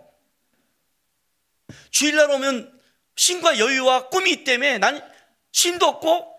주일날 1.90 2.30
오면 2.30 2.80
쉼과 3.16 3.58
여유와 3.58 4.08
꿈이 4.08 4.30
있기 4.30 4.44
때문에 4.44 4.78
난 4.78 5.00
쉼도 5.52 5.86
없고 5.86 6.34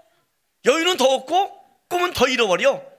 여유는 0.66 0.98
더 0.98 1.06
없고 1.06 1.88
꿈은 1.90 2.14
더 2.14 2.28
잃어버려. 2.28 2.91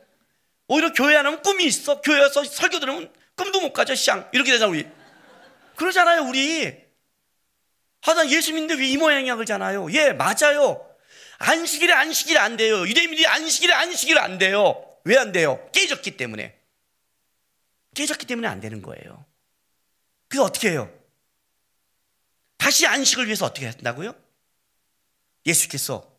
오히려 0.73 0.93
교회 0.95 1.17
안 1.17 1.27
하면 1.27 1.43
꿈이 1.43 1.65
있어. 1.67 2.01
교회 2.01 2.19
와서 2.21 2.43
설교 2.43 2.81
들으면 2.81 3.13
꿈도 3.37 3.61
못 3.61 3.73
가져, 3.75 3.95
쌍. 3.95 4.29
이렇게 4.33 4.53
되잖아, 4.53 4.71
우리. 4.71 4.87
그러잖아요, 5.77 6.23
우리. 6.23 6.75
하다 8.01 8.29
예수 8.31 8.53
믿는데 8.55 8.81
왜 8.83 8.89
이 8.89 8.97
모양이야, 8.97 9.35
그러잖아요. 9.37 9.93
예, 9.93 10.13
맞아요. 10.13 10.89
안식일에 11.39 11.93
안식일 11.93 12.39
안 12.39 12.57
돼요. 12.57 12.87
유대인들이 12.89 13.27
안식일에 13.27 13.73
안식일 13.75 14.19
안 14.19 14.39
돼요. 14.39 14.83
왜 15.05 15.17
안 15.19 15.31
돼요? 15.33 15.69
깨졌기 15.73 16.17
때문에. 16.17 16.59
깨졌기 17.95 18.25
때문에 18.27 18.49
안 18.49 18.61
되는 18.61 18.81
거예요. 18.81 19.27
그래서 20.29 20.45
어떻게 20.45 20.71
해요? 20.71 20.91
다시 22.57 22.87
안식을 22.87 23.27
위해서 23.27 23.45
어떻게 23.45 23.67
한다고요? 23.67 24.15
예수께서 25.45 26.11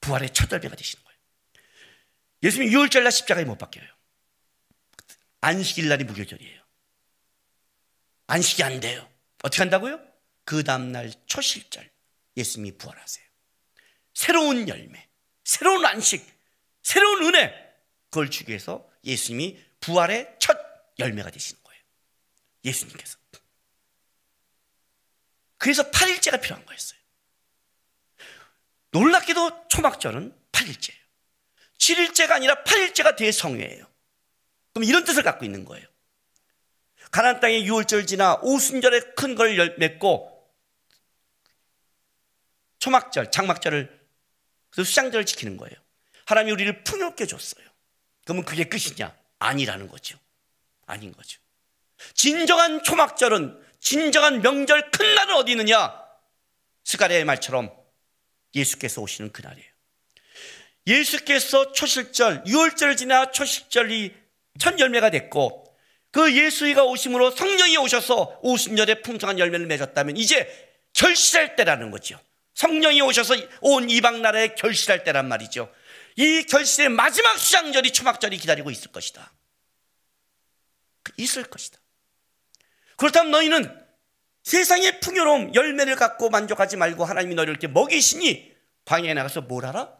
부활의 0.00 0.30
첫 0.32 0.52
열매가 0.52 0.76
되시는 0.76 1.02
거예요. 1.02 1.09
예수님 2.42 2.70
6월절 2.70 3.02
날 3.02 3.12
십자가에 3.12 3.44
못 3.44 3.58
박혀요. 3.58 3.84
안식일 5.40 5.88
날이 5.88 6.04
무교절이에요. 6.04 6.60
안식이 8.26 8.62
안 8.62 8.80
돼요. 8.80 9.08
어떻게 9.42 9.62
한다고요? 9.62 10.00
그 10.44 10.64
다음날 10.64 11.12
초실절 11.26 11.90
예수님이 12.36 12.78
부활하세요. 12.78 13.26
새로운 14.14 14.68
열매, 14.68 15.08
새로운 15.44 15.84
안식, 15.84 16.26
새로운 16.82 17.24
은혜 17.24 17.52
그걸 18.10 18.30
주기 18.30 18.50
위해서 18.50 18.88
예수님이 19.04 19.62
부활의 19.80 20.36
첫 20.38 20.58
열매가 20.98 21.30
되시는 21.30 21.62
거예요. 21.62 21.82
예수님께서. 22.64 23.18
그래서 25.56 25.90
8일째가 25.90 26.40
필요한 26.40 26.64
거였어요. 26.64 26.98
놀랍게도 28.92 29.68
초막절은 29.68 30.34
8일째예요. 30.52 30.99
7일째가 31.80 32.32
아니라 32.32 32.62
8일째가 32.62 33.16
대성회예요. 33.16 33.84
그럼 34.72 34.84
이런 34.84 35.04
뜻을 35.04 35.22
갖고 35.22 35.44
있는 35.44 35.64
거예요. 35.64 35.86
가나안 37.10 37.40
땅에 37.40 37.62
6월절 37.64 38.06
지나 38.06 38.34
오순절에 38.42 39.00
큰 39.16 39.34
걸 39.34 39.76
맺고 39.78 40.38
초막절, 42.78 43.30
장막절을 43.30 44.00
그 44.70 44.84
수장절을 44.84 45.26
지키는 45.26 45.56
거예요. 45.56 45.74
하나님이 46.26 46.52
우리를 46.52 46.84
풍요롭게 46.84 47.26
줬어요. 47.26 47.66
그러면 48.24 48.44
그게 48.44 48.64
끝이냐? 48.64 49.14
아니라는 49.38 49.88
거죠. 49.88 50.18
아닌 50.86 51.12
거죠. 51.12 51.40
진정한 52.14 52.82
초막절은 52.82 53.60
진정한 53.80 54.40
명절 54.40 54.90
큰 54.90 55.14
날은 55.14 55.34
어디 55.34 55.52
있느냐? 55.52 56.00
스가랴의 56.84 57.24
말처럼 57.24 57.74
예수께서 58.54 59.00
오시는 59.00 59.32
그날이에요. 59.32 59.69
예수께서 60.90 61.72
초실절, 61.72 62.44
6월절을 62.44 62.96
지나 62.96 63.30
초실절이 63.30 64.14
첫 64.58 64.78
열매가 64.78 65.10
됐고 65.10 65.64
그 66.10 66.36
예수가 66.36 66.84
오심으로 66.84 67.30
성령이 67.30 67.76
오셔서 67.78 68.40
오순절에 68.42 69.02
풍성한 69.02 69.38
열매를 69.38 69.66
맺었다면 69.66 70.16
이제 70.16 70.48
결실할 70.92 71.54
때라는 71.54 71.92
거죠. 71.92 72.18
성령이 72.54 73.00
오셔서 73.00 73.36
온 73.60 73.88
이방 73.88 74.20
나라에 74.20 74.54
결실할 74.54 75.04
때란 75.04 75.28
말이죠. 75.28 75.72
이 76.16 76.42
결실의 76.42 76.88
마지막 76.88 77.38
수장절이 77.38 77.92
초막절이 77.92 78.36
기다리고 78.38 78.70
있을 78.70 78.90
것이다. 78.90 79.32
있을 81.16 81.44
것이다. 81.44 81.78
그렇다면 82.96 83.30
너희는 83.30 83.80
세상의 84.42 85.00
풍요로움, 85.00 85.54
열매를 85.54 85.94
갖고 85.94 86.28
만족하지 86.28 86.76
말고 86.76 87.04
하나님이 87.04 87.36
너희를 87.36 87.52
이렇게 87.52 87.68
먹이시니 87.68 88.52
광야에 88.84 89.14
나가서 89.14 89.42
뭘 89.42 89.64
하라? 89.64 89.99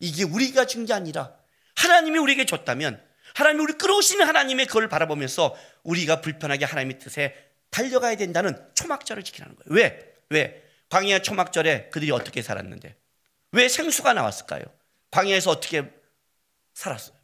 이게 0.00 0.24
우리가 0.24 0.66
준 0.66 0.86
게 0.86 0.92
아니라 0.92 1.34
하나님이 1.76 2.18
우리에게 2.18 2.46
줬다면 2.46 3.02
하나님이 3.34 3.62
우리 3.62 3.72
끌어오시는 3.74 4.26
하나님의 4.26 4.66
그걸 4.66 4.88
바라보면서 4.88 5.56
우리가 5.84 6.20
불편하게 6.20 6.64
하나님의 6.64 6.98
뜻에 6.98 7.34
달려가야 7.70 8.16
된다는 8.16 8.56
초막절을 8.74 9.22
지키라는 9.22 9.54
거예요. 9.56 9.66
왜? 9.76 10.14
왜? 10.30 10.64
광야 10.88 11.20
초막절에 11.20 11.90
그들이 11.90 12.10
어떻게 12.10 12.42
살았는데? 12.42 12.96
왜 13.52 13.68
생수가 13.68 14.14
나왔을까요? 14.14 14.62
광야에서 15.10 15.50
어떻게 15.50 15.90
살았어요? 16.74 17.16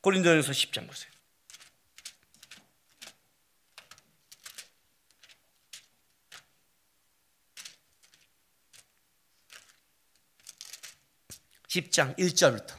고린도전서 0.00 0.50
10장 0.52 0.86
보세요. 0.88 1.11
(10장) 11.72 12.16
1절부터 12.18 12.74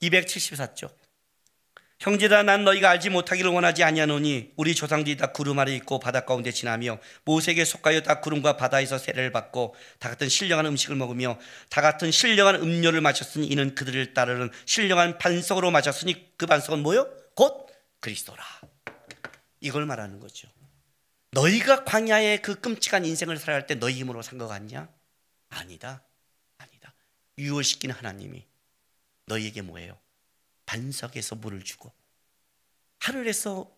274쪽 0.00 0.90
형제다 2.00 2.42
난 2.42 2.64
너희가 2.64 2.90
알지 2.90 3.10
못하기를 3.10 3.50
원하지 3.50 3.84
아니하노니 3.84 4.54
우리 4.56 4.74
조상들이 4.74 5.16
다 5.16 5.30
구름 5.30 5.58
아래 5.58 5.72
있고 5.76 6.00
바다 6.00 6.24
가운데 6.24 6.50
지나며 6.50 6.98
모세에게 7.24 7.64
속하여 7.64 8.00
다 8.02 8.20
구름과 8.20 8.56
바다에서 8.56 8.98
세례를 8.98 9.30
받고 9.30 9.76
다 10.00 10.08
같은 10.08 10.28
신령한 10.28 10.66
음식을 10.66 10.96
먹으며 10.96 11.38
다 11.68 11.80
같은 11.80 12.10
신령한 12.10 12.56
음료를 12.56 13.00
마셨으니 13.02 13.46
이는 13.46 13.76
그들을 13.76 14.14
따르는 14.14 14.50
신령한 14.66 15.18
반석으로 15.18 15.70
마셨으니 15.70 16.36
그 16.36 16.46
반석은 16.46 16.80
뭐요? 16.80 17.08
곧 17.36 17.68
그리스도라. 18.00 18.42
이걸 19.60 19.86
말하는 19.86 20.18
거죠. 20.18 20.48
너희가 21.30 21.84
광야의 21.84 22.42
그 22.42 22.60
끔찍한 22.60 23.04
인생을 23.04 23.36
살아갈 23.36 23.68
때 23.68 23.76
너희 23.76 23.94
힘으로 23.94 24.22
산것 24.22 24.48
같냐? 24.48 24.88
아니다. 25.52 26.02
아니다. 26.58 26.94
유월시킨 27.38 27.90
하나님이 27.90 28.46
너희에게 29.26 29.62
뭐예요? 29.62 29.98
반석에서 30.66 31.36
물을 31.36 31.62
주고 31.62 31.92
하늘에서 32.98 33.70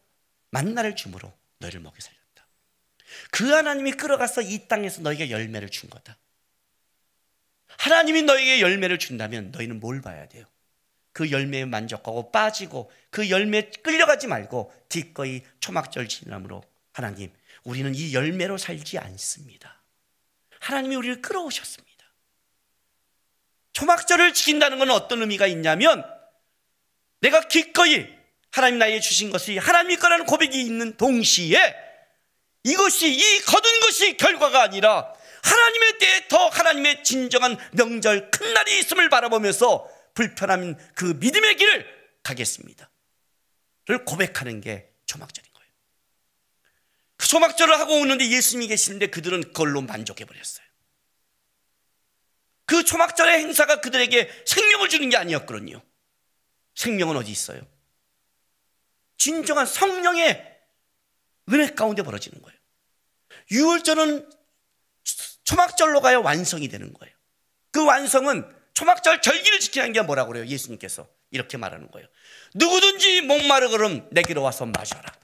만나를 0.51 0.97
주므로 0.97 1.33
너희를 1.59 1.81
먹여 1.81 1.97
살렸다. 1.99 2.47
그 3.31 3.51
하나님이 3.51 3.93
끌어가서 3.93 4.43
이 4.43 4.68
땅에서 4.68 5.03
너희에게 5.03 5.31
열매를 5.31 5.68
준 5.70 5.91
거다. 5.91 6.16
하나님이 7.79 8.22
너희에게 8.22 8.61
열매를 8.61 8.99
준다면 8.99 9.51
너희는 9.51 9.81
뭘 9.81 10.01
봐야 10.01 10.29
돼요? 10.29 10.45
그 11.12 11.31
열매에 11.31 11.64
만족하고 11.64 12.31
빠지고 12.33 12.91
그 13.11 13.31
열매에 13.31 13.70
끌려가지 13.83 14.27
말고 14.27 14.72
기꺼이 14.89 15.43
초막절 15.61 16.09
지남으로 16.09 16.62
하나님 16.93 17.33
우리는 17.62 17.95
이 17.95 18.14
열매로 18.14 18.59
살지 18.59 18.99
않습니다. 18.99 19.74
하나님이 20.65 20.97
우리를 20.97 21.23
끌어오셨습니다. 21.23 21.95
초막절을 23.73 24.33
지킨다는 24.35 24.79
건 24.79 24.91
어떤 24.91 25.21
의미가 25.21 25.47
있냐면 25.49 26.05
내가 27.21 27.41
기꺼이 27.49 28.07
하나님 28.51 28.79
나에게 28.79 29.01
주신 29.01 29.31
것이 29.31 29.59
하나님이 29.59 29.97
거라는 29.97 30.27
고백이 30.27 30.61
있는 30.61 30.97
동시에 30.97 31.75
이것이 32.62 33.12
이 33.12 33.41
거둔 33.41 33.81
것이 33.81 34.17
결과가 34.17 34.62
아니라 34.62 35.12
하나님의 35.43 35.99
때에 35.99 36.29
더 36.29 36.49
하나님의 36.49 37.05
진정한 37.05 37.59
명절 37.73 38.31
큰 38.31 38.55
날이 38.55 38.79
있음을 38.79 39.11
바라보면서 39.11 39.89
불편한 40.15 40.79
그 40.95 41.17
믿음의 41.21 41.57
길을 41.57 41.87
가겠습니다. 42.23 42.91
를 43.87 44.05
고백하는 44.07 44.62
게 44.62 44.89
초막절인 45.05 45.53
거예 45.53 45.53
초막절을 47.35 47.80
하고 47.80 47.99
오는데 47.99 48.28
예수님이 48.30 48.68
계시는데 48.68 49.09
그들은 49.09 49.43
그걸로 49.43 49.80
만족해 49.80 50.24
버렸어요. 50.24 50.64
그 52.64 52.85
초막절의 52.85 53.41
행사가 53.41 53.80
그들에게 53.80 54.45
생명을 54.47 54.89
주는 54.89 55.11
게 55.11 55.16
아니었거든요. 55.16 55.82
생명은 56.76 57.16
어디 57.16 57.32
있어요? 57.32 57.61
진정한 59.18 59.66
성령의 59.66 60.59
은혜 61.53 61.74
가운데 61.74 62.05
벌어지는 62.05 62.41
거예요. 62.41 62.57
6월절은 63.51 64.30
초막절로 65.43 66.03
가야 66.03 66.20
완성이 66.20 66.68
되는 66.68 66.93
거예요. 66.93 67.12
그 67.72 67.85
완성은 67.85 68.49
초막절 68.74 69.22
절기를 69.22 69.59
지키는 69.59 69.93
게 69.93 70.03
뭐라고 70.03 70.30
그래요? 70.30 70.47
예수님께서 70.47 71.09
이렇게 71.32 71.57
말하는 71.57 71.91
거예요. 71.91 72.07
누구든지 72.55 73.22
목마르거든 73.22 74.11
내게로 74.12 74.41
와서 74.41 74.66
마셔라. 74.66 75.24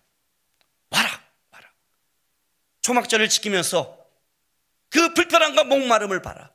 초막절을 2.83 3.29
지키면서 3.29 3.99
그 4.89 5.15
불편함과 5.15 5.65
목마름을 5.65 6.23
봐라. 6.23 6.51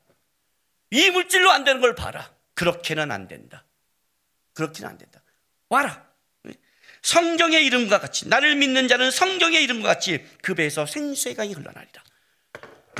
이 0.90 1.10
물질로 1.10 1.50
안 1.50 1.64
되는 1.64 1.80
걸 1.80 1.94
봐라. 1.94 2.30
그렇게는 2.54 3.10
안 3.10 3.28
된다. 3.28 3.64
그렇게는 4.54 4.88
안 4.88 4.98
된다. 4.98 5.22
와라. 5.68 6.06
성경의 7.02 7.64
이름과 7.66 8.00
같이 8.00 8.28
나를 8.28 8.56
믿는 8.56 8.88
자는 8.88 9.10
성경의 9.10 9.62
이름과 9.62 9.88
같이 9.88 10.26
그 10.42 10.54
배에서 10.54 10.86
생수의 10.86 11.34
강이 11.34 11.52
흘러나리라. 11.52 12.02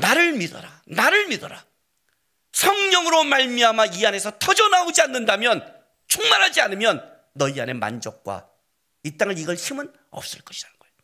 나를 0.00 0.32
믿어라. 0.34 0.82
나를 0.86 1.26
믿어라. 1.26 1.64
성령으로 2.52 3.24
말미암아 3.24 3.86
이 3.86 4.06
안에서 4.06 4.38
터져 4.38 4.68
나오지 4.68 5.02
않는다면 5.02 5.74
충만하지 6.06 6.60
않으면 6.60 7.16
너희 7.34 7.60
안에 7.60 7.74
만족과 7.74 8.48
이 9.02 9.16
땅을 9.16 9.38
이걸 9.38 9.56
힘은 9.56 9.92
없을 10.10 10.40
것이라는 10.42 10.78
거예요. 10.78 10.94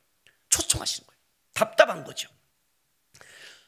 초청하시는 0.49 1.07
거예요. 1.07 1.12
답답한 1.55 2.05
거죠. 2.05 2.29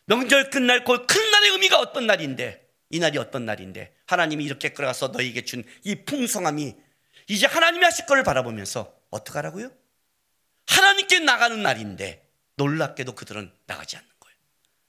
명절 0.07 0.51
끝날 0.51 0.85
그큰 0.85 1.31
날의 1.31 1.51
의미가 1.51 1.79
어떤 1.79 2.07
날인데 2.07 2.69
이 2.91 2.99
날이 2.99 3.19
어떤 3.19 3.45
날인데 3.47 3.97
하나님이 4.07 4.45
이렇게 4.45 4.71
끌어가서 4.73 5.09
너에게 5.09 5.45
준 5.45 5.65
이 5.85 6.05
풍성함이 6.05 6.75
이제 7.29 7.47
하나님이 7.47 7.85
하실 7.85 8.07
것을 8.07 8.23
바라보면서 8.23 8.95
어떡하라고요? 9.11 9.71
하나님께 10.67 11.21
나가는 11.21 11.61
날인데 11.63 12.31
놀랍게도 12.57 13.15
그들은 13.15 13.53
나가지 13.67 13.97
않는 13.97 14.09
거예요. 14.21 14.37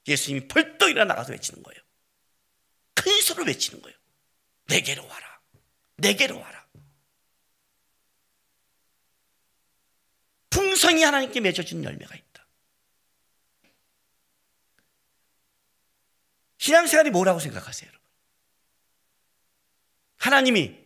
예수님이 0.08 0.48
벌떡 0.48 0.89
일어나 0.89 1.14
나가서 1.14 1.32
외치는 1.32 1.64
거예요. 1.64 1.82
큰 2.93 3.22
소리로 3.22 3.46
외치는 3.46 3.82
거예요. 3.82 3.98
내게로 4.68 5.08
와라. 5.08 5.39
내게로 5.98 6.39
와라. 6.39 6.66
풍성이 10.50 11.04
하나님께 11.04 11.39
맺어준 11.39 11.84
열매가 11.84 12.16
있다. 12.16 12.35
신앙생활이 16.66 17.11
뭐라고 17.11 17.39
생각하세요, 17.39 17.88
여러분? 17.88 18.09
하나님이 20.18 20.84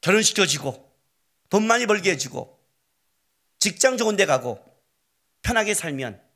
결혼시켜주고 0.00 0.90
돈 1.50 1.66
많이 1.66 1.84
벌게 1.84 2.12
해주고 2.12 2.58
직장 3.58 3.98
좋은 3.98 4.16
데 4.16 4.24
가고 4.24 4.64
편하게 5.42 5.74
살면 5.74 6.26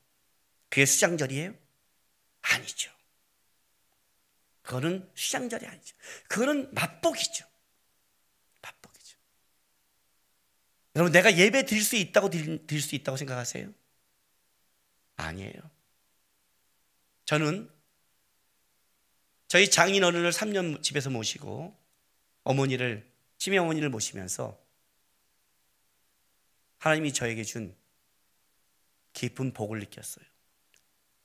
그게 0.68 0.84
수장절이에요? 0.84 1.54
아니죠. 2.42 2.92
그거는 4.60 5.10
수장절이 5.14 5.66
아니죠. 5.66 5.96
그거는 6.28 6.74
맛복이죠. 6.74 7.46
맛복이죠. 8.60 9.16
여러분 10.96 11.10
내가 11.10 11.34
예배 11.34 11.64
드릴 11.64 11.82
수 11.82 11.96
있다고 11.96 12.28
드릴 12.28 12.82
수 12.82 12.94
있다고 12.94 13.16
생각하세요? 13.16 13.72
아니에요. 15.16 15.54
저는 17.24 17.70
저희 19.48 19.70
장인 19.70 20.02
어른을 20.04 20.30
3년 20.32 20.82
집에서 20.82 21.10
모시고 21.10 21.78
어머니를 22.42 23.10
치매 23.38 23.56
어머니를 23.58 23.88
모시면서 23.88 24.58
하나님이 26.78 27.12
저에게 27.12 27.44
준 27.44 27.74
깊은 29.12 29.52
복을 29.52 29.78
느꼈어요. 29.80 30.24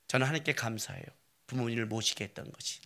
저는 0.07 0.25
하나님께 0.25 0.53
감사해요. 0.53 1.03
부모님을 1.47 1.85
모시게 1.87 2.23
했던 2.23 2.51
것이. 2.51 2.81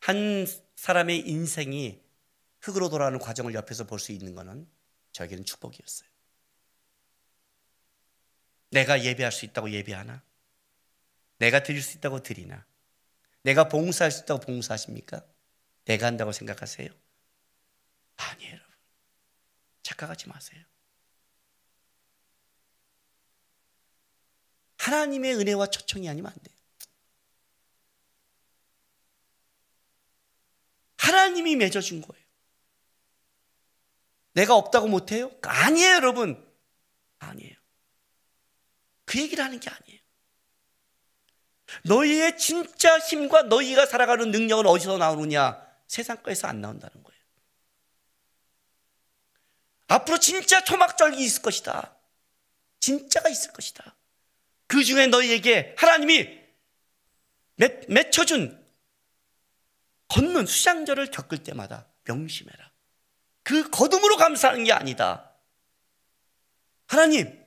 한 0.00 0.46
사람의 0.76 1.28
인생이 1.28 2.00
흙으로 2.60 2.88
돌아가는 2.88 3.18
과정을 3.18 3.54
옆에서 3.54 3.84
볼 3.84 3.98
수 3.98 4.12
있는 4.12 4.34
것은 4.34 4.68
저에게는 5.18 5.44
축복이었어요. 5.44 6.08
내가 8.70 9.02
예배할 9.02 9.32
수 9.32 9.44
있다고 9.46 9.70
예배하나? 9.70 10.22
내가 11.38 11.62
드릴 11.62 11.82
수 11.82 11.96
있다고 11.96 12.22
드리나? 12.22 12.64
내가 13.42 13.68
봉사할 13.68 14.12
수 14.12 14.22
있다고 14.22 14.40
봉사하십니까? 14.40 15.24
내가 15.86 16.06
한다고 16.06 16.32
생각하세요? 16.32 16.88
아니에요, 18.16 18.52
여러분. 18.52 18.74
착각하지 19.82 20.28
마세요. 20.28 20.64
하나님의 24.76 25.34
은혜와 25.36 25.66
초청이 25.66 26.08
아니면 26.08 26.30
안 26.30 26.38
돼요. 26.42 26.56
하나님이 30.98 31.56
맺어준 31.56 32.02
거예요. 32.02 32.27
내가 34.38 34.54
없다고 34.54 34.86
못해요? 34.86 35.32
아니에요, 35.42 35.94
여러분. 35.94 36.46
아니에요. 37.18 37.56
그 39.04 39.18
얘기를 39.18 39.44
하는 39.44 39.58
게 39.58 39.68
아니에요. 39.68 40.00
너희의 41.84 42.38
진짜 42.38 42.98
힘과 43.00 43.42
너희가 43.42 43.84
살아가는 43.84 44.30
능력은 44.30 44.66
어디서 44.66 44.96
나오느냐? 44.96 45.60
세상 45.88 46.22
거에서 46.22 46.46
안 46.46 46.60
나온다는 46.60 47.02
거예요. 47.02 47.20
앞으로 49.88 50.18
진짜 50.18 50.62
초막절기 50.62 51.20
있을 51.24 51.42
것이다. 51.42 51.96
진짜가 52.78 53.28
있을 53.28 53.52
것이다. 53.52 53.96
그 54.68 54.84
중에 54.84 55.08
너희에게 55.08 55.74
하나님이 55.76 56.38
맺, 57.56 57.86
맺혀준 57.88 58.64
걷는 60.06 60.46
수장절을 60.46 61.10
겪을 61.10 61.42
때마다 61.42 61.88
명심해라. 62.04 62.67
그 63.48 63.70
거둠으로 63.70 64.18
감사하는 64.18 64.64
게 64.64 64.74
아니다. 64.74 65.32
하나님, 66.86 67.42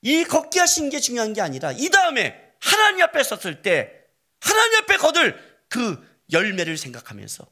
이 0.00 0.22
걷게 0.22 0.60
하신 0.60 0.90
게 0.90 1.00
중요한 1.00 1.32
게 1.32 1.40
아니라 1.40 1.72
이 1.72 1.88
다음에 1.88 2.52
하나님 2.60 3.02
앞에 3.02 3.20
섰을 3.24 3.60
때 3.62 3.90
하나님 4.40 4.78
앞에 4.82 4.96
거둘 4.96 5.36
그 5.68 6.20
열매를 6.30 6.76
생각하면서 6.76 7.50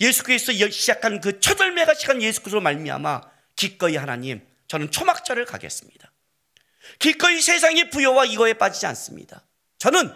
예수 0.00 0.24
그리스도 0.24 0.52
시작한 0.68 1.22
그 1.22 1.40
첫 1.40 1.58
열매가 1.58 1.94
시간 1.94 2.20
예수 2.20 2.42
그리스도로 2.42 2.60
말미암아 2.60 3.22
기꺼이 3.56 3.96
하나님 3.96 4.46
저는 4.68 4.90
초막절을 4.90 5.46
가겠습니다. 5.46 6.12
기꺼이 6.98 7.40
세상의 7.40 7.88
부여와 7.88 8.26
이거에 8.26 8.52
빠지지 8.52 8.84
않습니다. 8.84 9.46
저는 9.78 10.12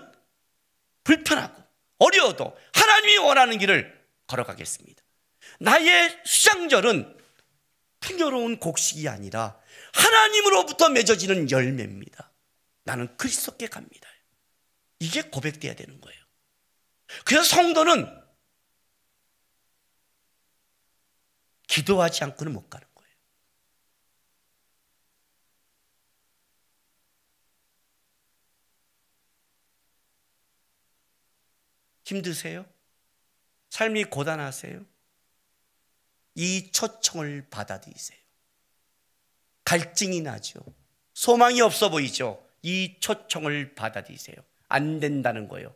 불편하고 1.03 1.63
어려워도 1.97 2.55
하나님이 2.75 3.17
원하는 3.17 3.57
길을 3.57 4.07
걸어가겠습니다. 4.27 5.04
나의 5.61 6.21
수장절은 6.25 7.19
풍요로운 8.01 8.59
곡식이 8.59 9.09
아니라 9.09 9.59
하나님으로부터 9.95 10.89
맺어지는 10.91 11.51
열매입니다. 11.51 12.33
나는 12.85 13.17
그리스도께 13.17 13.67
갑니다. 13.69 14.09
이게 14.99 15.23
고백돼야 15.23 15.75
되는 15.75 16.01
거예요. 16.01 16.21
그래서 17.25 17.45
성도는 17.45 18.23
기도하지 21.67 22.25
않고는 22.25 22.53
못 22.53 22.69
가는 22.69 22.87
거예요. 22.95 23.15
힘드세요? 32.05 32.67
삶이 33.71 34.05
고단하세요? 34.05 34.94
이 36.35 36.71
초청을 36.73 37.47
받아들이세요. 37.51 38.19
갈증이 39.65 40.21
나죠. 40.21 40.61
소망이 41.15 41.61
없어 41.61 41.91
보이죠. 41.91 42.45
이 42.63 42.97
초청을 43.01 43.75
받아들이세요. 43.75 44.37
안 44.69 45.01
된다는 45.01 45.49
거예요. 45.49 45.75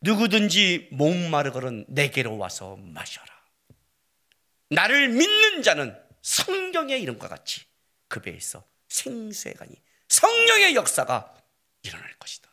누구든지 0.00 0.88
목마르거든 0.92 1.86
내게로 1.88 2.38
와서 2.38 2.76
마셔라. 2.76 3.26
나를 4.70 5.08
믿는 5.08 5.62
자는 5.62 5.98
성경의 6.22 7.02
이름과 7.02 7.28
같이 7.28 7.62
그 8.06 8.20
배에서 8.20 8.64
생수의 8.88 9.54
간이 9.54 9.72
성령의 10.08 10.74
역사가 10.74 11.34
일어날 11.82 12.14
것이다. 12.18 12.50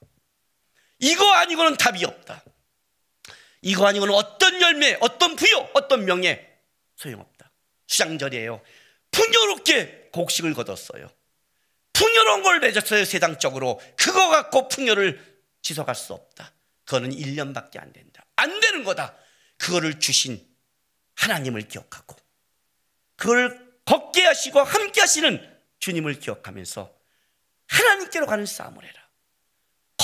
이거 0.99 1.31
아니고는 1.33 1.77
답이 1.77 2.03
없다. 2.05 2.43
이거 3.65 3.87
아니고는 3.87 4.13
어떤 4.13 4.61
열매, 4.61 4.95
어떤 5.01 5.35
부여, 5.35 5.67
어떤 5.73 6.05
명예 6.05 6.55
소용없다. 6.97 7.51
수장절이에요. 7.87 8.61
풍요롭게 9.09 10.09
곡식을 10.13 10.53
거뒀어요. 10.53 11.09
풍요로운 11.91 12.43
걸 12.43 12.59
맺었어요, 12.59 13.05
세상적으로. 13.05 13.81
그거 13.95 14.29
갖고 14.29 14.67
풍요를 14.67 15.19
지속할 15.63 15.95
수 15.95 16.13
없다. 16.13 16.53
그거는 16.83 17.09
1년밖에 17.09 17.81
안 17.81 17.91
된다. 17.91 18.23
안 18.35 18.59
되는 18.59 18.83
거다. 18.83 19.15
그거를 19.57 19.99
주신 19.99 20.45
하나님을 21.15 21.67
기억하고, 21.67 22.15
그걸 23.15 23.67
걷게 23.85 24.25
하시고 24.25 24.61
함께 24.61 25.01
하시는 25.01 25.59
주님을 25.79 26.19
기억하면서 26.19 26.95
하나님께로 27.67 28.27
가는 28.27 28.45
싸움을 28.45 28.83
해라. 28.83 29.04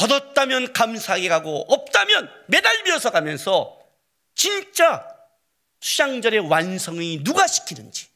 걷었다면 0.01 0.73
감사하게 0.73 1.29
가고, 1.29 1.65
없다면 1.67 2.29
매달려서 2.47 3.11
가면서 3.11 3.77
진짜 4.33 5.07
수장절의 5.79 6.39
완성이 6.39 7.23
누가 7.23 7.45
시키는지, 7.45 8.07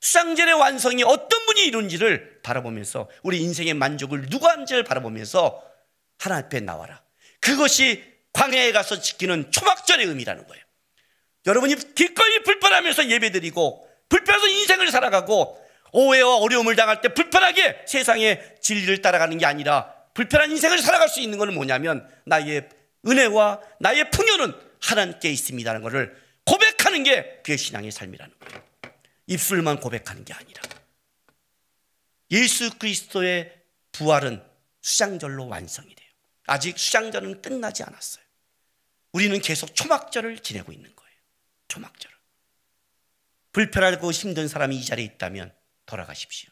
수장절의 0.00 0.54
완성이 0.54 1.02
어떤 1.02 1.44
분이 1.46 1.64
이룬지를 1.66 2.40
바라보면서 2.42 3.10
우리 3.22 3.42
인생의 3.42 3.74
만족을 3.74 4.30
누가 4.30 4.52
한지를 4.52 4.84
바라보면서 4.84 5.62
하나님 6.18 6.46
앞에 6.46 6.60
나와라. 6.60 7.02
그것이 7.40 8.02
광야에 8.32 8.72
가서 8.72 9.00
지키는 9.00 9.50
초막절의 9.50 10.06
의미라는 10.06 10.46
거예요. 10.46 10.64
여러분이 11.46 11.94
기꺼이 11.94 12.42
불편하면서 12.42 13.10
예배드리고 13.10 13.86
불편해서 14.08 14.46
인생을 14.48 14.90
살아가고 14.90 15.62
오해와 15.92 16.36
어려움을 16.36 16.76
당할 16.76 17.00
때 17.00 17.08
불편하게 17.08 17.84
세상의 17.86 18.56
진리를 18.60 19.02
따라가는 19.02 19.36
게 19.38 19.46
아니라 19.46 19.97
불편한 20.18 20.50
인생을 20.50 20.82
살아갈 20.82 21.08
수 21.08 21.20
있는 21.20 21.38
것은 21.38 21.54
뭐냐면 21.54 22.04
나의 22.26 22.68
은혜와 23.06 23.62
나의 23.78 24.10
풍요는 24.10 24.52
하나님께 24.80 25.30
있습니다라는 25.30 25.84
것을 25.84 26.20
고백하는 26.44 27.04
게 27.04 27.40
그의 27.44 27.56
신앙의 27.56 27.92
삶이라는 27.92 28.34
거예요. 28.40 28.64
입술만 29.28 29.78
고백하는 29.78 30.24
게 30.24 30.34
아니라 30.34 30.60
예수 32.32 32.76
그리스도의 32.78 33.62
부활은 33.92 34.42
수장절로 34.82 35.46
완성이 35.46 35.94
돼요. 35.94 36.10
아직 36.48 36.76
수장절은 36.76 37.40
끝나지 37.40 37.84
않았어요. 37.84 38.24
우리는 39.12 39.40
계속 39.40 39.72
초막절을 39.72 40.40
지내고 40.40 40.72
있는 40.72 40.96
거예요. 40.96 41.14
초막절을. 41.68 42.16
불편하고 43.52 44.10
힘든 44.10 44.48
사람이 44.48 44.76
이 44.76 44.84
자리에 44.84 45.04
있다면 45.04 45.54
돌아가십시오. 45.86 46.50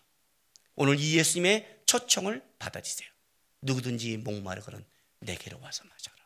오늘 0.77 1.01
이 1.01 1.17
예수님의 1.19 1.81
초청을 1.87 2.45
받아주세요. 2.61 3.16
누구든지 3.63 4.19
목마르거든 4.19 4.85
내게로 5.21 5.61
와서 5.61 5.85
마셔라. 5.85 6.17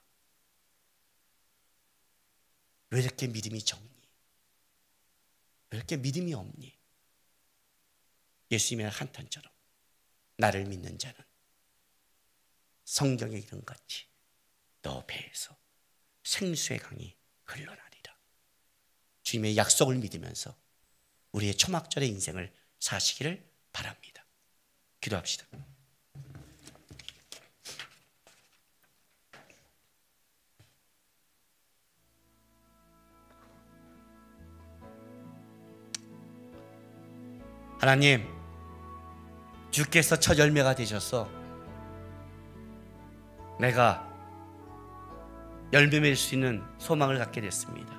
왜 2.90 3.00
이렇게 3.00 3.26
믿음이 3.28 3.62
적니? 3.62 3.88
왜 5.70 5.78
이렇게 5.78 5.96
믿음이 5.96 6.34
없니? 6.34 6.78
예수님의 8.50 8.90
한탄처럼 8.90 9.52
나를 10.36 10.64
믿는 10.64 10.98
자는 10.98 11.16
성경의 12.84 13.42
이름 13.42 13.64
같이 13.64 14.06
너 14.82 15.06
배에서 15.06 15.56
생수의 16.24 16.80
강이 16.80 17.16
흘러나리라. 17.44 18.16
주님의 19.22 19.56
약속을 19.56 19.96
믿으면서 19.98 20.58
우리의 21.32 21.56
초막절의 21.56 22.08
인생을 22.08 22.52
사시기를 22.80 23.48
바랍니다. 23.72 24.26
기도합시다. 25.00 25.46
하나님, 37.80 38.28
주께서 39.70 40.16
첫 40.16 40.38
열매가 40.38 40.74
되셔서 40.74 41.26
내가 43.58 44.06
열매 45.72 45.98
맺을 46.00 46.14
수 46.14 46.34
있는 46.34 46.62
소망을 46.76 47.18
갖게 47.18 47.40
됐습니다. 47.40 47.90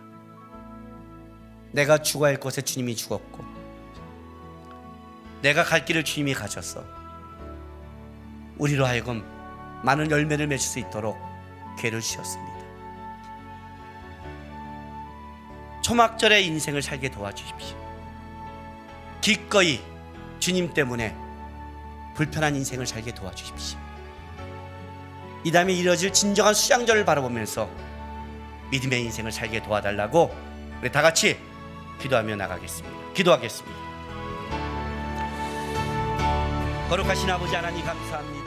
내가 1.71 1.97
죽어야 1.97 2.29
할 2.29 2.39
곳에 2.39 2.61
주님이 2.61 2.95
죽었고, 2.95 3.43
내가 5.41 5.63
갈 5.63 5.83
길을 5.83 6.03
주님이 6.03 6.35
가셔서 6.35 6.85
우리로 8.59 8.85
하여금 8.85 9.25
많은 9.83 10.11
열매를 10.11 10.45
맺을 10.45 10.59
수 10.59 10.77
있도록 10.77 11.17
괴를 11.79 12.01
주셨습니다. 12.01 12.51
초막절의 15.81 16.45
인생을 16.45 16.83
살게 16.83 17.09
도와주십시오. 17.09 17.90
기꺼이 19.21 19.79
주님 20.39 20.73
때문에 20.73 21.15
불편한 22.15 22.55
인생을 22.55 22.87
살게 22.87 23.13
도와주십시오. 23.13 23.79
이 25.43 25.51
다음에 25.51 25.73
이뤄질 25.73 26.11
진정한 26.13 26.53
수양절을 26.53 27.05
바라보면서 27.05 27.69
믿음의 28.71 29.03
인생을 29.03 29.31
살게 29.31 29.61
도와달라고 29.61 30.35
우리 30.81 30.91
다 30.91 31.01
같이 31.01 31.37
기도하며 31.99 32.35
나가겠습니다. 32.35 33.13
기도하겠습니다. 33.13 33.79
거룩하신 36.89 37.29
아버지 37.29 37.55
하나님 37.55 37.85
감사합니다. 37.85 38.40